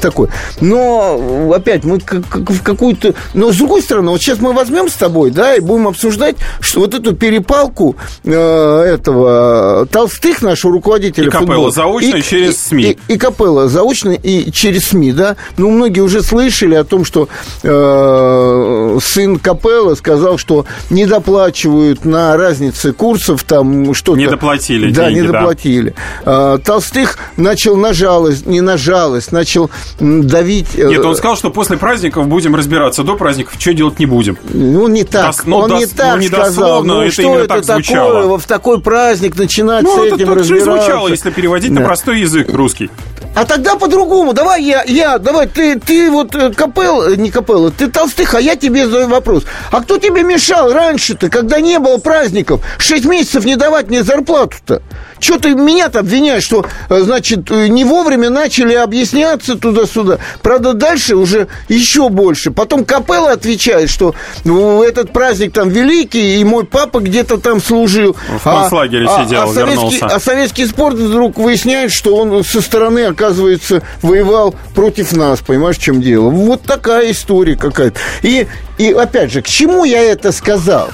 [0.01, 0.27] такой.
[0.61, 3.13] Но опять мы как- как в какую-то...
[3.33, 6.81] Но с другой стороны, вот сейчас мы возьмем с тобой, да, и будем обсуждать, что
[6.81, 12.83] вот эту перепалку э, этого Толстых, нашего руководителя И футбола, заочно через СМИ.
[13.07, 15.35] и- и Капелла заочно и через СМИ, да.
[15.57, 17.27] Ну, многие уже слышали о том, что
[17.63, 24.17] э, сын Капелла сказал, что не доплачивают на разнице курсов, там что-то.
[24.17, 25.39] Не доплатили Да, деньги, не да.
[25.39, 25.95] доплатили.
[26.25, 30.67] Э, Толстых начал на жалость, не на жалость, начал давить.
[30.75, 34.37] э, Нет, он сказал, что после праздников будем разбираться, до праздников, что делать не будем.
[34.49, 35.31] Ну, не так.
[35.31, 36.45] Дос- ну, он дос- не так ну, не сказал.
[36.47, 37.75] дословно, Ну, это что это так такое?
[37.83, 38.37] звучало.
[38.37, 40.85] В такой праздник начинать Ну, с это этим так же и разбираться.
[40.85, 41.85] звучало, если переводить на Да.
[41.85, 42.89] простой язык русский.
[43.35, 44.33] А тогда по-другому.
[44.33, 48.41] Давай я, я, давай, ты, ты вот э, Капел, э, не Капелла, ты толстых, а
[48.41, 49.43] я тебе задаю вопрос.
[49.71, 54.83] А кто тебе мешал раньше-то, когда не было праздников, шесть месяцев не давать мне зарплату-то?
[55.23, 60.19] Что ты меня-то обвиняешь, что, значит, э, не вовремя начали объясняться туда-сюда?
[60.41, 62.51] Правда, дальше уже еще больше.
[62.51, 68.17] Потом Капелла отвечает, что ну, этот праздник там великий, и мой папа где-то там служил.
[68.37, 70.05] В концлагере сидел, советский, вернулся.
[70.07, 75.39] а советский спорт вдруг выясняет, что он со стороны, оказывается, воевал против нас.
[75.39, 76.29] Понимаешь, в чем дело?
[76.29, 77.97] Вот такая история какая-то.
[78.23, 80.89] И, и опять же, к чему я это сказал?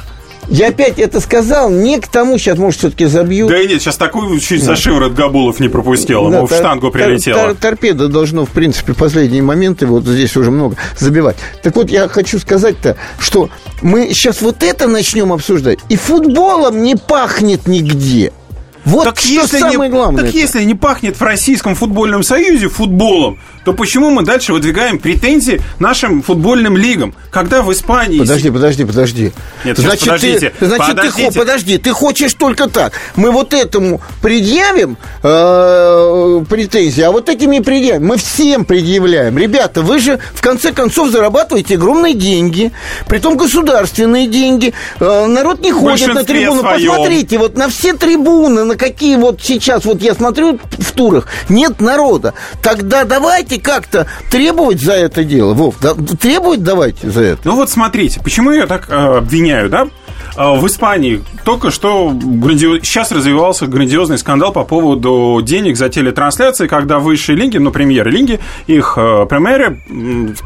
[0.50, 3.48] Я опять это сказал не к тому, сейчас, может, все-таки забью.
[3.48, 6.92] Да и нет, сейчас такую чуть за шиворот Габулов не пропустил, ему в штангу тор-
[6.92, 7.40] прилетело.
[7.40, 11.38] тор- торпеда должно, в принципе, последние моменты, вот здесь уже много, забивать.
[11.62, 13.50] Так вот, я хочу сказать-то, что
[13.82, 18.32] мы сейчас вот это начнем обсуждать, и футболом не пахнет нигде.
[18.86, 20.24] Вот Так что если, самое не, главное.
[20.26, 25.62] так если не пахнет в Российском футбольном союзе футболом, то почему мы дальше выдвигаем претензии
[25.80, 27.14] нашим футбольным лигам?
[27.30, 28.20] Когда в Испании...
[28.20, 29.32] Подожди, подожди, подожди.
[29.66, 31.32] Нет, значит, подождите, ты, значит, ты, подождите.
[31.32, 32.94] хо- подожди, ты хочешь только так.
[33.16, 38.08] Мы вот этому предъявим э, претензии, а вот этим не предъявим.
[38.08, 39.38] Мы всем предъявляем.
[39.38, 42.72] Ребята, вы же в конце концов зарабатываете огромные деньги,
[43.08, 44.74] притом государственные деньги.
[45.00, 46.62] Э, народ не ходит на трибуну.
[46.62, 46.90] своем.
[46.90, 51.82] Посмотрите, вот на все трибуны, на какие вот сейчас, вот я смотрю в турах, нет
[51.82, 52.34] народа.
[52.62, 55.54] Тогда давайте как-то требовать за это дело.
[55.54, 57.42] Вов, да- требовать давайте за это.
[57.44, 59.88] Ну вот смотрите, почему я так э, обвиняю, да?
[60.38, 66.68] Э, В Испании только что грандио- сейчас развивался грандиозный скандал по поводу денег за телетрансляции,
[66.68, 69.80] когда высшие лиги, ну, премьер-лиги, их э, премьеры,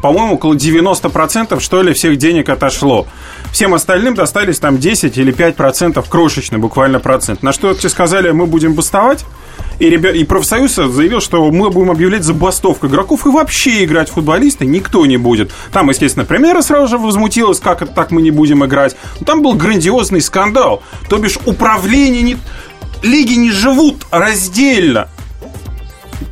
[0.02, 3.06] по-моему, около 90% что ли всех денег отошло.
[3.52, 7.42] Всем остальным достались там 10 или 5%, крошечный буквально процент.
[7.42, 9.24] На что те сказали, мы будем бастовать,
[9.78, 14.14] И, ребят, и профсоюз заявил, что мы будем объявлять забастовку игроков и вообще играть в
[14.14, 15.52] футболисты никто не будет.
[15.72, 18.96] Там, естественно, премьера сразу же возмутилась, как это так мы не будем играть.
[19.20, 20.82] Но там был грандиозный скандал.
[21.08, 22.36] То бишь управление не...
[23.02, 25.08] Лиги не живут раздельно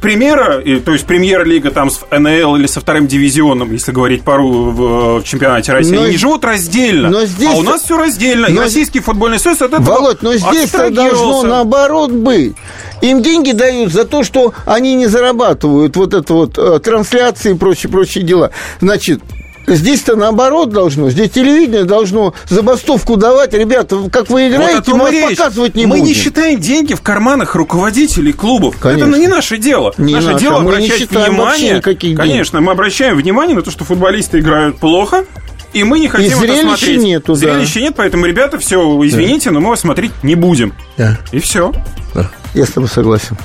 [0.03, 4.49] примера, и, то есть премьер-лига там с НЛ или со вторым дивизионом, если говорить пару
[4.49, 7.09] в, в чемпионате России, но, они живут раздельно.
[7.09, 8.49] Но здесь, а у нас все раздельно.
[8.49, 12.55] Но, и Российский футбольный союз от этого Володь, но здесь должно наоборот быть.
[13.01, 17.55] Им деньги дают за то, что они не зарабатывают вот это вот э, трансляции и
[17.55, 18.51] прочие, прочие дела.
[18.81, 19.21] Значит,
[19.67, 21.11] Здесь-то наоборот должно.
[21.11, 23.55] Здесь телевидение должно забастовку давать.
[23.55, 25.37] Ребята, как вы играете, вот мы речь.
[25.37, 26.03] показывать не мы будем.
[26.03, 28.77] Мы не считаем деньги в карманах руководителей клубов.
[28.79, 29.11] Конечно.
[29.11, 29.95] Это не наше дело.
[29.99, 31.81] Не наше, наше дело мы обращать внимание.
[31.81, 35.25] Конечно, мы обращаем внимание на то, что футболисты играют плохо.
[35.73, 37.03] И мы не хотим и это смотреть.
[37.03, 37.81] нету, Зрелища да.
[37.81, 39.55] нет, поэтому, ребята, все, извините, да.
[39.55, 40.75] но мы вас смотреть не будем.
[40.99, 41.19] Да.
[41.33, 41.73] И все.
[42.15, 42.31] Да.
[42.53, 43.39] Я с тобой согласен.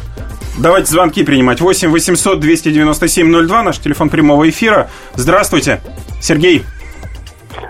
[0.58, 1.62] Давайте звонки принимать.
[1.62, 4.90] 8 800 297 02, наш телефон прямого эфира.
[5.14, 5.82] Здравствуйте.
[6.20, 6.64] Сергей.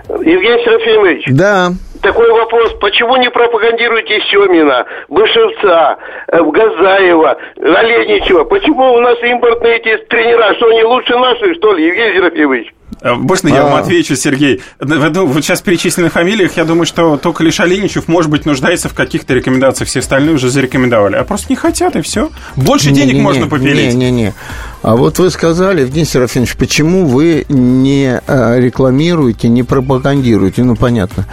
[0.08, 1.24] Евгений Серафимович.
[1.28, 1.72] Да.
[2.02, 2.74] Такой вопрос.
[2.80, 5.98] Почему не пропагандируете Семина, Бышевца,
[6.28, 8.44] э, Газаева, Оленичева?
[8.44, 10.54] Почему у нас импортные эти тренера?
[10.54, 12.72] Что, они лучше наших, что ли, Евгений Серафимович?
[13.00, 14.62] Э, можно я вам отвечу, Сергей?
[14.80, 18.94] Ну, вот сейчас перечисленных фамилиях, я думаю, что только лишь Оленичев, может быть, нуждается в
[18.94, 19.88] каких-то рекомендациях.
[19.88, 21.16] Все остальные уже зарекомендовали.
[21.16, 22.30] А просто не хотят, и все.
[22.56, 23.94] Больше денег можно попилить.
[23.94, 24.34] Не-не-не.
[24.82, 30.62] А вот вы сказали, Евгений Серафимович, почему вы не э, рекламируете, не пропагандируете?
[30.62, 31.26] Ну, понятно.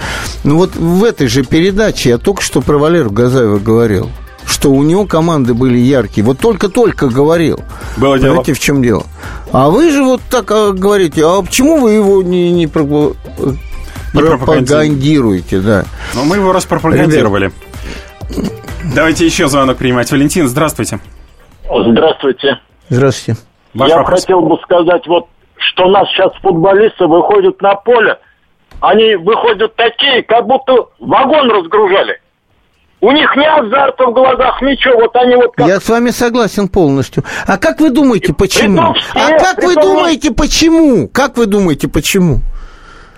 [0.44, 4.10] Ну, вот в этой же передаче я только что про Валеру Газаева говорил
[4.48, 6.26] что у него команды были яркие.
[6.26, 7.60] Вот только-только говорил.
[7.98, 8.30] Было дело.
[8.30, 9.04] Понимаете, в чем дело?
[9.52, 15.60] А вы же вот так а, говорите, а почему вы его не, не, не пропагандируете?
[15.60, 15.84] Да.
[16.14, 17.52] Но мы его распропагандировали.
[18.30, 18.52] Ребят...
[18.94, 20.12] Давайте еще звонок принимать.
[20.12, 21.00] Валентин, здравствуйте.
[21.64, 22.60] Здравствуйте.
[22.90, 23.42] Здравствуйте.
[23.74, 24.22] Ваш Я вопрос.
[24.22, 25.28] хотел бы сказать, вот,
[25.58, 28.20] что у нас сейчас футболисты выходят на поле,
[28.80, 32.22] они выходят такие, как будто вагон разгружали.
[33.02, 35.02] У них ни азарта в глазах, ничего.
[35.02, 35.68] Вот они вот как...
[35.68, 37.24] Я с вами согласен полностью.
[37.46, 38.94] А как вы думаете, почему?
[38.94, 41.08] Все, а как вы думаете, почему?
[41.08, 42.40] Как вы думаете, почему?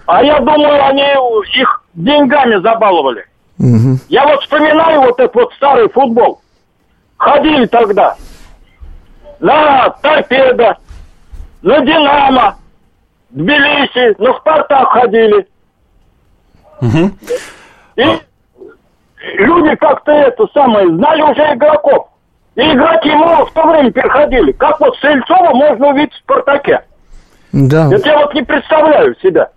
[0.06, 1.04] А я думаю, они
[1.60, 3.26] их деньгами забаловали.
[3.60, 4.00] Угу.
[4.10, 6.42] Я вот вспоминаю вот этот вот старый футбол.
[7.18, 8.16] Ходили тогда
[9.40, 10.78] на Торпедо,
[11.62, 12.58] на Динамо,
[13.30, 15.48] Тбилиси, на Спартак ходили.
[16.82, 17.12] Угу.
[17.96, 18.06] И
[19.36, 22.08] люди как-то это самое, знали уже игроков.
[22.56, 24.52] И игроки мало в то время переходили.
[24.54, 26.82] Как вот Сельцова можно увидеть в «Спартаке».
[27.52, 27.90] Да.
[27.92, 29.50] Это я вот не представляю себя.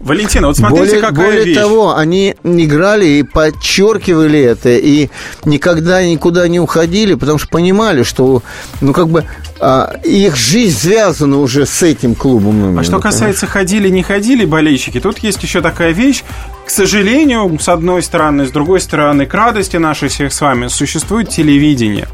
[0.00, 1.56] Валентина, вот смотрите, более, какая более вещь.
[1.56, 5.08] того, они играли и подчеркивали это, и
[5.46, 8.42] никогда никуда не уходили, потому что понимали, что,
[8.82, 9.24] ну, как бы,
[9.58, 12.60] а, их жизнь связана уже с этим клубом.
[12.62, 16.24] Именно, а что касается ходили, не ходили болельщики, тут есть еще такая вещь,
[16.66, 21.28] к сожалению, с одной стороны, с другой стороны, к радости нашей всех с вами, существует
[21.30, 22.08] телевидение.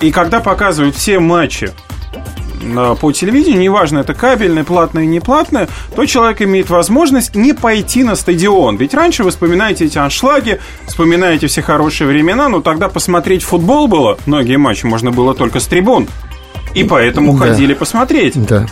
[0.00, 1.70] И когда показывают все матчи
[3.00, 8.16] по телевидению, неважно, это кабельное, платное, не платное, то человек имеет возможность не пойти на
[8.16, 8.76] стадион.
[8.76, 14.18] Ведь раньше вы вспоминаете эти аншлаги, вспоминаете все хорошие времена, но тогда посмотреть футбол было,
[14.26, 16.08] многие матчи можно было только с трибун.
[16.76, 17.46] И поэтому да.
[17.46, 18.34] ходили посмотреть.
[18.46, 18.66] Да.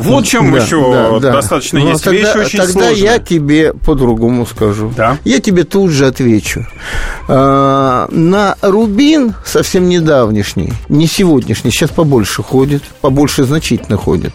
[0.00, 1.88] Вот чем да, еще да, достаточно да.
[1.90, 2.04] есть.
[2.04, 2.94] тогда, Вещь очень тогда сложная.
[2.94, 4.92] я тебе по-другому скажу.
[4.96, 5.18] Да?
[5.24, 6.66] Я тебе тут же отвечу.
[7.28, 14.32] А, на Рубин совсем недавнешний, не сегодняшний, сейчас побольше ходит, побольше значительно ходит.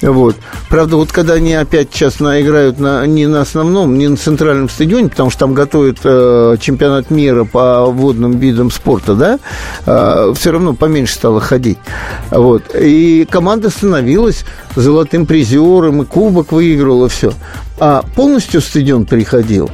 [0.00, 0.36] Вот.
[0.68, 5.08] Правда, вот когда они опять сейчас наиграют на, не на основном, не на центральном стадионе,
[5.08, 9.38] потому что там готовят э, чемпионат мира по водным видам спорта, да,
[9.86, 11.78] э, все равно поменьше стало ходить.
[12.30, 12.62] Вот.
[12.74, 14.44] И команда становилась
[15.00, 17.32] золотым призером, и кубок выиграл, и все.
[17.78, 19.70] А полностью стадион приходил,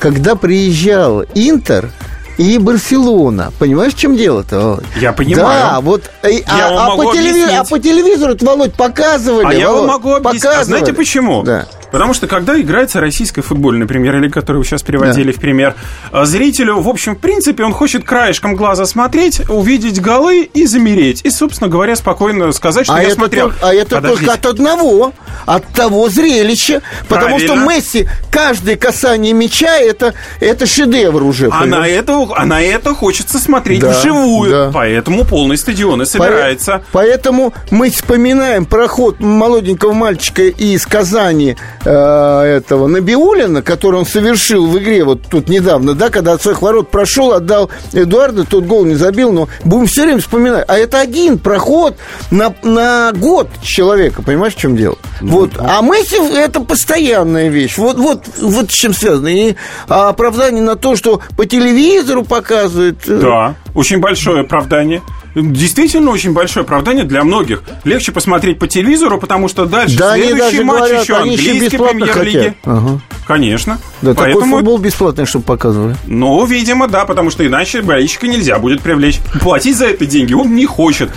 [0.00, 1.90] когда приезжал Интер,
[2.36, 3.52] и Барселона.
[3.60, 5.46] Понимаешь, в чем дело-то, Я понимаю.
[5.46, 6.10] Да, вот.
[6.24, 9.44] Я а, а, по телевизору, а по телевизору, Володь, показывали.
[9.44, 10.44] А Володь, я вам могу объяснить.
[10.44, 11.44] А знаете почему?
[11.44, 11.66] Да.
[11.94, 15.38] Потому что когда играется российская футбольная премьер-лига, которую вы сейчас приводили да.
[15.38, 15.76] в пример,
[16.10, 21.20] а, зрителю, в общем, в принципе, он хочет краешком глаза смотреть, увидеть голы и замереть.
[21.22, 23.50] И, собственно говоря, спокойно сказать, что а я это смотрел.
[23.50, 24.26] Только, а это Подождите.
[24.26, 25.12] только от одного.
[25.46, 27.56] от того зрелища, потому Правильно.
[27.56, 31.48] что Месси каждое касание мяча это это шедевр уже.
[31.52, 34.50] А на, это, а на это хочется смотреть Да, вживую.
[34.50, 34.70] да.
[34.72, 36.82] Поэтому полный стадион и собирается.
[36.92, 44.66] По- Поэтому мы вспоминаем проход молоденького мальчика из Казани э, этого Набиулина, который он совершил
[44.66, 48.84] в игре вот тут недавно, да, когда от своих ворот прошел, отдал Эдуарда, тот гол
[48.84, 50.64] не забил, но будем все время вспоминать.
[50.68, 51.96] А это один проход
[52.30, 54.96] на, на год человека, понимаешь, в чем дело?
[55.20, 55.50] Вот.
[55.58, 57.76] А Месси это постоянная вещь.
[57.78, 59.28] Вот, вот, вот с чем связано.
[59.28, 59.54] И
[59.88, 62.98] оправдание на то, что по телевизору показывают.
[63.06, 65.02] э, Да, очень большое оправдание.
[65.34, 67.62] Действительно очень большое оправдание для многих.
[67.84, 72.54] Легче посмотреть по телевизору, потому что дальше Да, следующий матч говорят, еще английской премьер-лиги.
[72.64, 73.00] Ага.
[73.26, 73.78] Конечно.
[74.02, 75.96] Да, такой Поэтому, футбол бесплатный, чтобы показывали.
[76.06, 79.18] ну, видимо, да, потому что иначе болельщика нельзя будет привлечь.
[79.40, 81.10] Платить за это деньги он не хочет.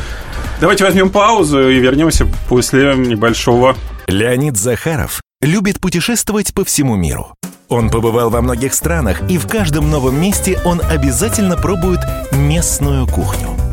[0.60, 3.76] Давайте возьмем паузу и вернемся после небольшого
[4.08, 7.34] Леонид Захаров любит путешествовать по всему миру.
[7.70, 12.00] Он побывал во многих странах, и в каждом новом месте он обязательно пробует
[12.32, 13.67] местную кухню.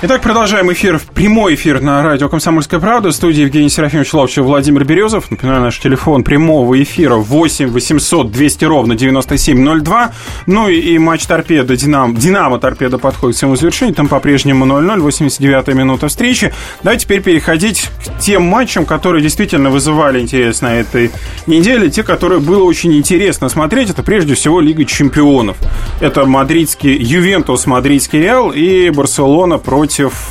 [0.00, 3.08] Итак, продолжаем эфир, прямой эфир на радио «Комсомольская правда».
[3.08, 5.28] В студии Евгений Серафимович Ловчев, Владимир Березов.
[5.28, 10.12] Напоминаю, наш телефон прямого эфира 8 800 200 ровно 9702.
[10.46, 13.96] Ну и, и матч «Торпеда», «Динамо», «Динамо» «Торпеда» подходит к своему завершению.
[13.96, 16.54] Там по-прежнему 0-0, 89-я минута встречи.
[16.84, 21.10] Давайте теперь переходить к тем матчам, которые действительно вызывали интерес на этой
[21.48, 21.90] неделе.
[21.90, 25.56] Те, которые было очень интересно смотреть, это прежде всего Лига чемпионов.
[26.00, 29.87] Это мадридский Ювентус, мадридский Реал и Барселона против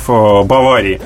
[0.08, 1.00] э, Баварии.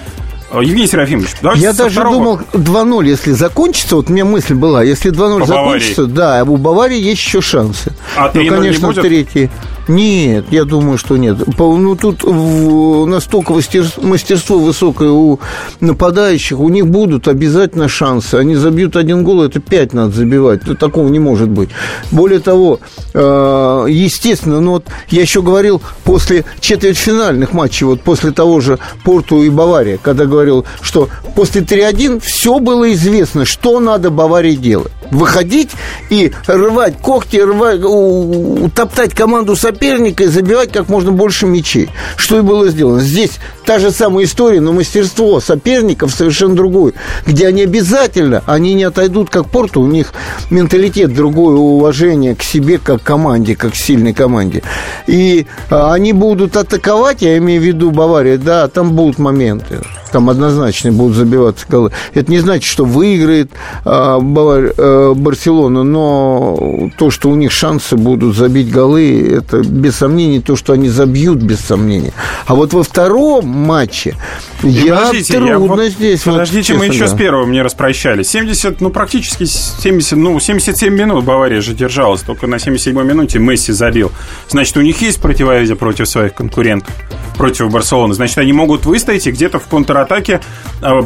[0.53, 2.17] Э, Евгений Серафимович, давайте Я даже второго.
[2.17, 6.57] думал 2-0, если закончится, вот у меня мысль была, если 2-0 По закончится, да, у
[6.57, 7.93] Баварии есть еще шансы.
[8.17, 9.03] А 3:0 ну, не конечно, будет?
[9.03, 9.51] третий.
[9.89, 11.39] Нет, я думаю, что нет.
[11.59, 15.41] Ну, тут настолько мастерство высокое у
[15.81, 18.37] нападающих, у них будут обязательно шансы.
[18.37, 20.61] Они забьют один гол, это пять надо забивать.
[20.67, 21.71] Ну, Такого не может быть.
[22.11, 22.81] Более того,
[23.13, 29.43] э, естественно, ну, вот я еще говорил после четвертьфинальных матчей, вот после того же Порту
[29.43, 34.93] и Бавария, когда говорил, что после 3-1 все было известно, что надо Баварии делать.
[35.11, 35.71] Выходить
[36.09, 41.91] и рвать когти, рвать, утоптать команду соперника и забивать как можно больше мячей.
[42.17, 43.01] Что и было сделано.
[43.01, 46.95] Здесь та же самая история, но мастерство соперников совершенно другое.
[47.27, 50.13] Где они обязательно, они не отойдут как Порту, у них
[50.51, 54.63] менталитет другое, уважение к себе как команде, как сильной команде.
[55.07, 59.81] И а, они будут атаковать, я имею в виду Бавария, да, там будут моменты.
[60.11, 61.91] Там однозначно будут забиваться голы.
[62.13, 63.51] Это не значит, что выиграет
[63.85, 70.41] а, э, Барселона, но то, что у них шансы будут забить голы, это без сомнений
[70.41, 72.13] то, что они забьют, без сомнения.
[72.47, 74.17] А вот во втором матче
[74.63, 76.27] я Подождите, трудно я вот- здесь.
[76.27, 77.11] вот, Подождите, мы честно, еще да.
[77.11, 78.29] с первым не распрощались.
[78.29, 82.23] 70, ну, практически 70, ну, 77 минут Бавария же держалась.
[82.23, 84.13] Только на 77 минуте Месси забил.
[84.49, 86.95] Значит, у них есть противовезе против своих конкурентов,
[87.37, 88.15] против Барселоны.
[88.15, 90.41] Значит, они могут выстоять и где-то в контратаке
[90.83, 91.03] э,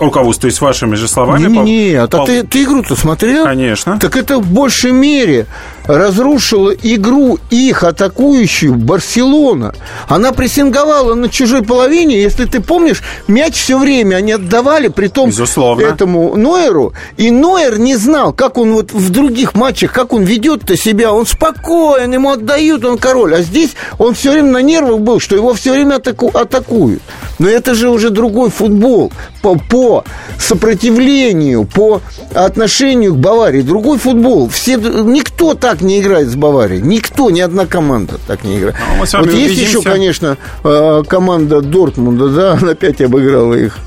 [0.00, 1.46] руководствуясь вашими же словами...
[1.46, 3.44] Не, Пав- нет, а ты, ты игру-то смотрел?
[3.44, 3.98] Конечно.
[3.98, 5.46] Так это в большей мере
[5.86, 9.74] разрушила игру их атакующую Барселона.
[10.08, 12.20] Она прессинговала на чужой половине.
[12.22, 15.82] Если ты помнишь, мяч все время они отдавали, при том Безусловно.
[15.84, 16.92] этому Нойеру.
[17.16, 21.12] И Нойер не знал, как он вот в других матчах, как он ведет-то себя.
[21.12, 23.34] Он спокоен, ему отдают, он король.
[23.34, 27.02] А здесь он все время на нервах был, что его все время атаку- атакуют.
[27.38, 29.12] Но это же уже другой футбол.
[29.42, 29.91] По, по
[30.38, 32.00] сопротивлению, по
[32.34, 33.62] отношению к Баварии.
[33.62, 34.48] Другой футбол.
[34.48, 36.82] Все, никто так не играет с Баварией.
[36.82, 38.76] Никто, ни одна команда так не играет.
[38.94, 39.62] Ну, вот есть убедимся.
[39.62, 43.78] еще, конечно, э, команда Дортмунда, да, она опять обыграла их.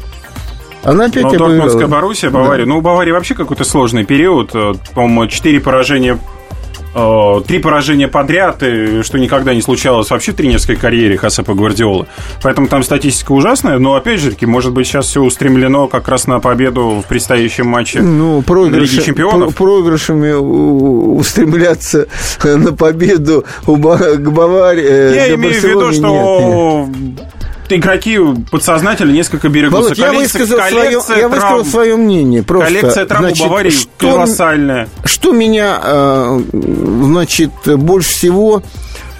[0.83, 1.49] Она опять Ну, обыграла.
[1.51, 2.65] Дортмундская Боруссия, Бавария.
[2.65, 4.51] Ну, у Баварии вообще какой-то сложный период.
[4.53, 6.19] Э, По-моему, четыре поражения
[7.47, 12.05] Три поражения подряд, и что никогда не случалось вообще в тренерской карьере Хасапа Гвардиолы.
[12.41, 16.25] Поэтому там статистика ужасная, но опять же таки, может быть, сейчас все устремлено как раз
[16.27, 19.53] на победу в предстоящем матче Ну, проигрыши, Лиги чемпионов.
[19.55, 22.07] про- проигрышами устремляться
[22.43, 23.69] на победу к
[24.29, 24.85] Баварии.
[24.87, 27.25] э, Я имею в виду, нет, нет.
[27.69, 28.19] Игроки
[28.51, 29.73] подсознательно несколько берегут.
[29.73, 32.43] Володь, я высказал, свое, я высказал свое мнение.
[32.43, 34.89] Просто, коллекция травм значит, у Баварии что, колоссальная.
[35.03, 38.63] Что меня, э, значит, больше всего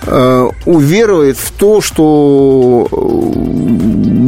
[0.04, 2.88] э, уверует в то, что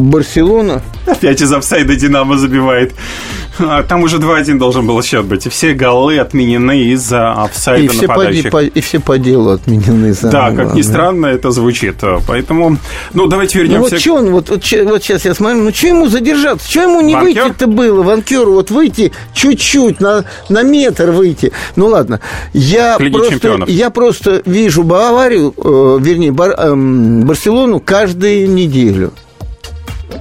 [0.07, 0.81] Барселона...
[1.05, 2.93] Опять из офсайда Динамо забивает.
[3.59, 5.45] А там уже 2-1 должен был счет быть.
[5.45, 8.51] И все голы отменены из-за офсайда и все нападающих.
[8.51, 10.13] По, и все по делу отменены.
[10.23, 11.97] Да, как ни странно это звучит.
[12.27, 12.77] Поэтому,
[13.13, 13.77] ну, давайте вернемся.
[13.77, 16.69] Ну, вот что он, вот, вот, вот сейчас я смотрю, ну, что ему задержаться?
[16.69, 18.03] Что ему не выйти-то было?
[18.03, 21.51] Ванкеру вот выйти чуть-чуть, на, на метр выйти.
[21.75, 22.19] Ну, ладно.
[22.53, 29.13] Я, просто, я просто вижу Баварию, э, вернее, Бар, э, Барселону каждую неделю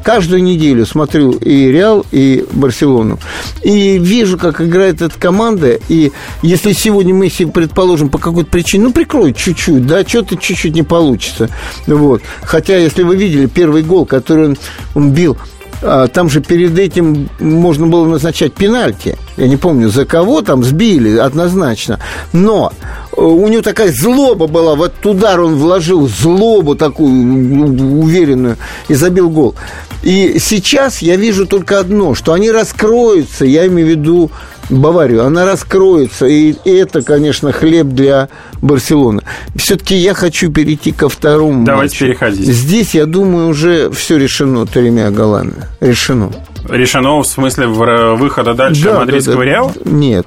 [0.05, 3.19] каждую неделю смотрю и Реал, и Барселону.
[3.63, 5.79] И вижу, как играет эта команда.
[5.89, 6.13] И
[6.43, 11.49] если сегодня Месси, предположим, по какой-то причине, ну, прикроет чуть-чуть, да, что-то чуть-чуть не получится.
[11.87, 12.23] Вот.
[12.43, 14.57] Хотя, если вы видели первый гол, который он,
[14.95, 15.37] он бил,
[15.81, 19.17] там же перед этим можно было назначать пенальти.
[19.37, 22.01] Я не помню, за кого там сбили однозначно.
[22.33, 22.73] Но
[23.17, 24.75] э, у него такая злоба была.
[24.75, 28.57] Вот удар он вложил, злобу такую уверенную
[28.89, 29.55] и забил гол.
[30.03, 34.31] И сейчас я вижу только одно, что они раскроются, я имею в виду
[34.71, 38.29] Баварию, она раскроется, и это, конечно, хлеб для
[38.63, 39.23] Барселоны.
[39.55, 42.07] Все-таки я хочу перейти ко второму Давайте матчу.
[42.07, 42.47] переходить.
[42.47, 45.55] Здесь, я думаю, уже все решено тремя голами.
[45.81, 46.33] Решено.
[46.69, 49.45] Решено в смысле выхода дальше да, мадридского да, да.
[49.45, 49.73] Реала?
[49.85, 50.27] Нет.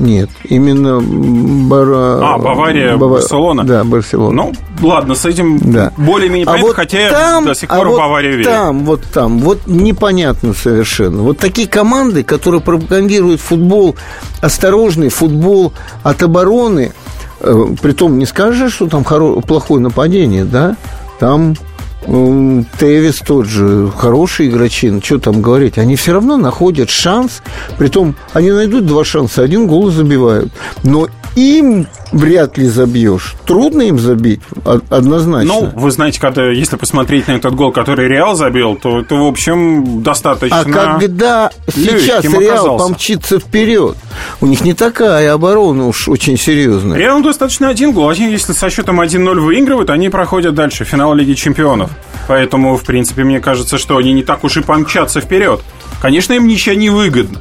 [0.00, 2.34] Нет, именно Бара...
[2.34, 3.16] А, Бавария, Бава...
[3.16, 3.64] Барселона?
[3.64, 4.34] Да, Барселона.
[4.34, 5.92] Ну, ладно, с этим да.
[5.98, 8.44] более-менее а понятно, вот хотя там, до сих а пор а в Баварию верю.
[8.44, 11.22] там, вот там, вот непонятно совершенно.
[11.22, 13.94] Вот такие команды, которые пропагандируют футбол,
[14.40, 16.92] осторожный футбол от обороны,
[17.40, 19.40] э, притом не скажешь, что там хоро...
[19.42, 20.76] плохое нападение, да?
[21.18, 21.54] Там
[22.02, 27.42] Тевис тот же, хороший игрочи, ну что там говорить, они все равно находят шанс,
[27.76, 30.50] притом они найдут два шанса, один гол забивают,
[30.82, 33.34] но им вряд ли забьешь.
[33.46, 35.52] Трудно им забить, однозначно.
[35.52, 39.24] Ну, вы знаете, когда, если посмотреть на этот гол, который Реал забил, то это, в
[39.24, 42.84] общем, достаточно А когда сейчас Реал оказался.
[42.84, 43.96] помчится вперед,
[44.40, 46.98] у них не такая оборона уж очень серьезная.
[46.98, 48.08] Реал достаточно один гол.
[48.08, 51.90] Один, если со счетом 1-0 выигрывают, они проходят дальше, финал Лиги Чемпионов.
[52.28, 55.60] Поэтому, в принципе, мне кажется, что они не так уж и помчатся вперед.
[56.00, 57.38] Конечно, им ничья не выгодно,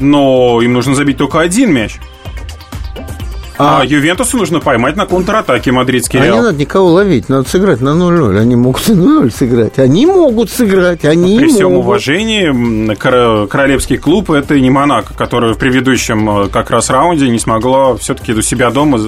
[0.00, 1.98] но им нужно забить только один мяч.
[3.58, 6.32] А, а Ювентусу нужно поймать на контратаке мадридский Реал.
[6.32, 8.38] А не надо никого ловить, надо сыграть на 0-0.
[8.38, 9.78] Они могут и 0 сыграть.
[9.78, 11.56] Они могут сыграть, они При могут.
[11.56, 12.94] всем уважении,
[13.46, 18.32] королевский клуб– это не Монако, который в предыдущем э, как раз раунде не смогла все-таки
[18.32, 19.00] у себя дома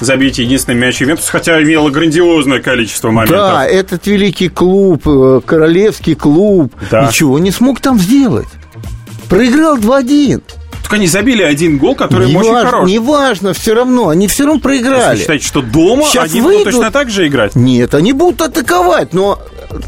[0.00, 3.36] забить единственный мяч Ювентус, хотя имела грандиозное количество моментов.
[3.36, 7.06] Да, этот великий клуб, э, королевский клуб, да.
[7.08, 8.48] ничего не смог там сделать.
[9.28, 10.42] Проиграл 2-1.
[10.86, 12.88] Только они забили один гол, который не очень важно, хорош.
[12.88, 15.16] Неважно, все равно, они все равно проиграли.
[15.16, 16.62] Вы считаете, что дома Сейчас они выйдут...
[16.62, 17.56] будут точно так же играть?
[17.56, 19.40] Нет, они будут атаковать, но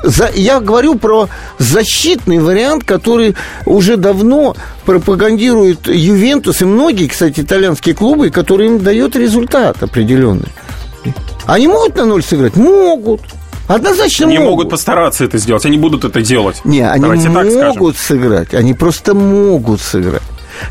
[0.02, 1.28] за, я говорю про
[1.58, 9.14] защитный вариант, который уже давно пропагандирует Ювентус и многие, кстати, итальянские клубы, которые им дает
[9.14, 10.48] результат определенный.
[11.46, 12.56] Они могут на ноль сыграть?
[12.56, 13.20] Могут.
[13.68, 14.50] Однозначно они могут.
[14.50, 16.60] могут постараться это сделать, они будут это делать.
[16.64, 20.22] Не, они Давайте могут сыграть, они просто могут сыграть.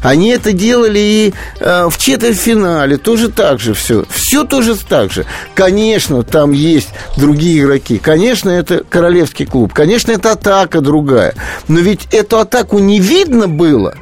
[0.02, 4.06] Они это делали и э, в четвертьфинале, тоже так же все.
[4.10, 5.26] Все тоже так же.
[5.54, 7.98] Конечно, там есть другие игроки.
[7.98, 9.74] Конечно, это королевский клуб.
[9.74, 11.36] Конечно, это атака другая.
[11.68, 13.96] Но ведь эту атаку не видно было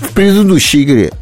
[0.00, 1.12] в предыдущей игре.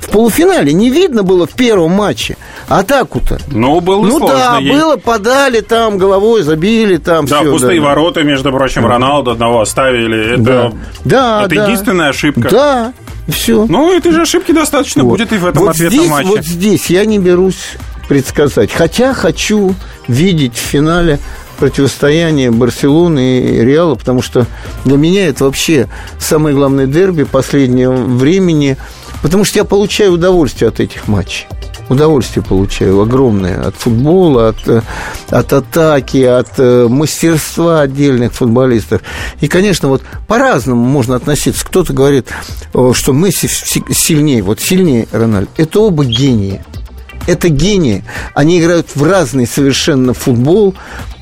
[0.00, 2.36] В полуфинале не видно было в первом матче
[2.68, 3.38] атаку-то.
[3.48, 4.36] Ну, было ну, сложно.
[4.36, 4.72] да, ей.
[4.72, 7.26] было, подали там, головой забили там.
[7.26, 10.34] Да, все, пустые да, ворота, между прочим, Роналду одного оставили.
[10.34, 10.72] Это, да.
[11.04, 11.64] Да, это да.
[11.64, 12.48] единственная ошибка.
[12.48, 12.92] Да,
[13.28, 13.66] все.
[13.66, 15.10] Ну, этой же ошибки достаточно вот.
[15.10, 16.28] будет и в этом вот ответном здесь, матче.
[16.28, 17.76] Вот здесь я не берусь
[18.08, 18.72] предсказать.
[18.72, 19.74] Хотя хочу
[20.08, 21.18] видеть в финале
[21.58, 24.46] противостояние Барселоны и Реала, потому что
[24.84, 28.76] для меня это вообще самое главное дерби последнего времени,
[29.22, 31.46] потому что я получаю удовольствие от этих матчей
[31.88, 34.82] удовольствие получаю огромное от футбола, от, э,
[35.30, 39.02] от атаки, от э, мастерства отдельных футболистов.
[39.40, 41.64] И, конечно, вот по-разному можно относиться.
[41.64, 42.28] Кто-то говорит,
[42.92, 45.48] что Месси сильнее, вот сильнее Рональд.
[45.56, 46.64] Это оба гении.
[47.26, 48.04] Это гении.
[48.34, 50.74] Они играют в разный совершенно футбол,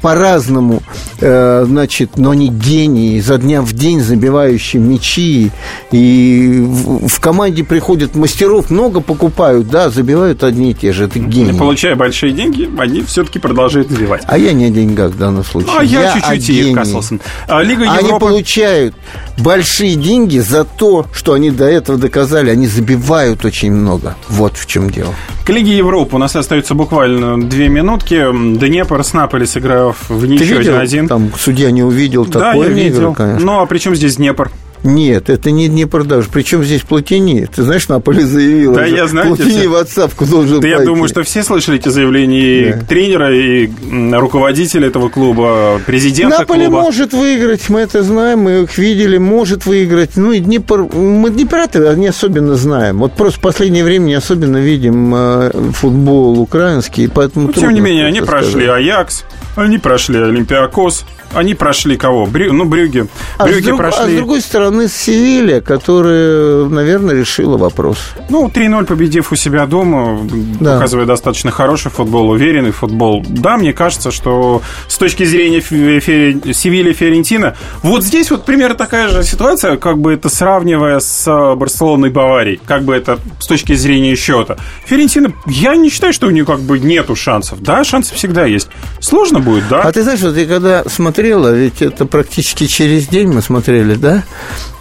[0.04, 0.82] по-разному,
[1.22, 5.50] э, значит, но они гении, изо дня в день забивающие мячи,
[5.92, 11.56] и в, команде приходят мастеров, много покупают, да, забивают одни и те же, это гении.
[11.56, 14.24] Получая большие деньги, они все-таки продолжают забивать.
[14.26, 15.72] А я не о деньгах в данном случае.
[15.74, 17.18] А я, я чуть-чуть их касался.
[17.48, 18.04] А, Лига Европы...
[18.06, 18.94] Они получают
[19.38, 24.16] большие деньги за то, что они до этого доказали, они забивают очень много.
[24.28, 25.14] Вот в чем дело.
[25.46, 28.22] К Лиге Европы у нас остается буквально две минутки.
[28.58, 29.46] Днепр с Наполи
[29.94, 31.08] сыграв в ничью 1-1.
[31.08, 32.68] Там судья не увидел да, такое.
[32.68, 33.02] Да, я видел.
[33.02, 33.46] Игры, конечно.
[33.46, 34.50] Ну, а при чем здесь Днепр?
[34.84, 36.28] Нет, это не, не продажа.
[36.30, 37.46] Причем здесь Платини?
[37.46, 38.74] Ты знаешь, Наполе заявил.
[38.74, 39.28] Да, я знаю.
[39.28, 42.86] Платини в отставку должен Да я думаю, что все слышали эти заявления да.
[42.86, 43.70] тренера, и
[44.12, 46.82] руководителя этого клуба, президента Наполе клуба.
[46.82, 50.16] может выиграть, мы это знаем, мы их видели, может выиграть.
[50.16, 52.98] Ну, и Днепр, мы Днепра-то не особенно знаем.
[52.98, 57.46] Вот просто в последнее время не особенно видим э, футбол украинский, поэтому...
[57.46, 58.50] Ну, тем не менее, они сказать.
[58.50, 59.24] прошли Аякс,
[59.56, 62.26] они прошли Олимпиакос, они прошли кого?
[62.26, 62.52] Брю...
[62.52, 63.06] Ну, Брюги.
[63.38, 63.78] А, Брюги с друг...
[63.78, 64.04] прошли...
[64.04, 67.98] а с другой стороны, Севилья, которая, наверное, решила вопрос.
[68.28, 70.20] Ну, 3-0 победив у себя дома,
[70.60, 70.74] да.
[70.74, 73.24] показывая достаточно хороший футбол, уверенный футбол.
[73.28, 76.38] Да, мне кажется, что с точки зрения Фе...
[76.52, 82.08] Севилья Фиорентина, вот здесь вот примерно такая же ситуация, как бы это сравнивая с Барселоной
[82.08, 84.56] и Баварией, как бы это с точки зрения счета.
[84.86, 87.62] Фиорентина, я не считаю, что у нее как бы нету шансов.
[87.62, 88.68] Да, шансы всегда есть.
[89.00, 89.82] Сложно будет, да.
[89.82, 93.94] А ты знаешь, вот я когда смотрел смотрела, ведь это практически через день мы смотрели,
[93.94, 94.24] да,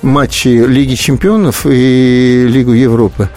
[0.01, 3.29] матчи Лиги Чемпионов и Лигу Европы.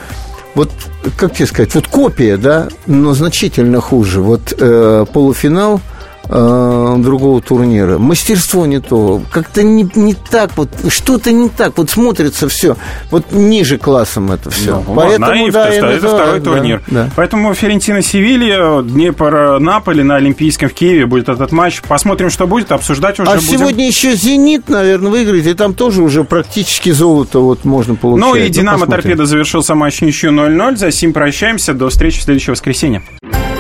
[0.57, 0.73] Вот,
[1.17, 4.21] как тебе сказать, вот копия, да, но значительно хуже.
[4.21, 5.81] Вот э, полуфинал–
[6.29, 7.99] э, другого турнира.
[7.99, 12.77] Мастерство не то, как-то не, не так вот, что-то не так, вот смотрится все,
[13.11, 14.83] вот ниже классом это все.
[14.87, 16.83] Ну, Поэтому, наив, да, это, это второй да, турнир.
[16.87, 17.11] Да.
[17.17, 21.83] Поэтому Ферентина Севилья, Днепр Наполи на Олимпийском в Киеве будет этот матч.
[21.83, 23.49] Посмотрим, что будет, обсуждать уже а будем.
[23.49, 28.27] сегодня еще Зенит, наверное, выиграет, и там тоже уже практически золото вот можно получить.
[28.27, 30.77] Ну и Динамо Торпеда завершился матч ничью 0-0.
[30.77, 31.75] За сим прощаемся.
[31.75, 33.03] До встречи в следующее воскресенье.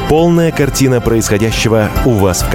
[0.08, 2.50] Полная картина происходящего у вас в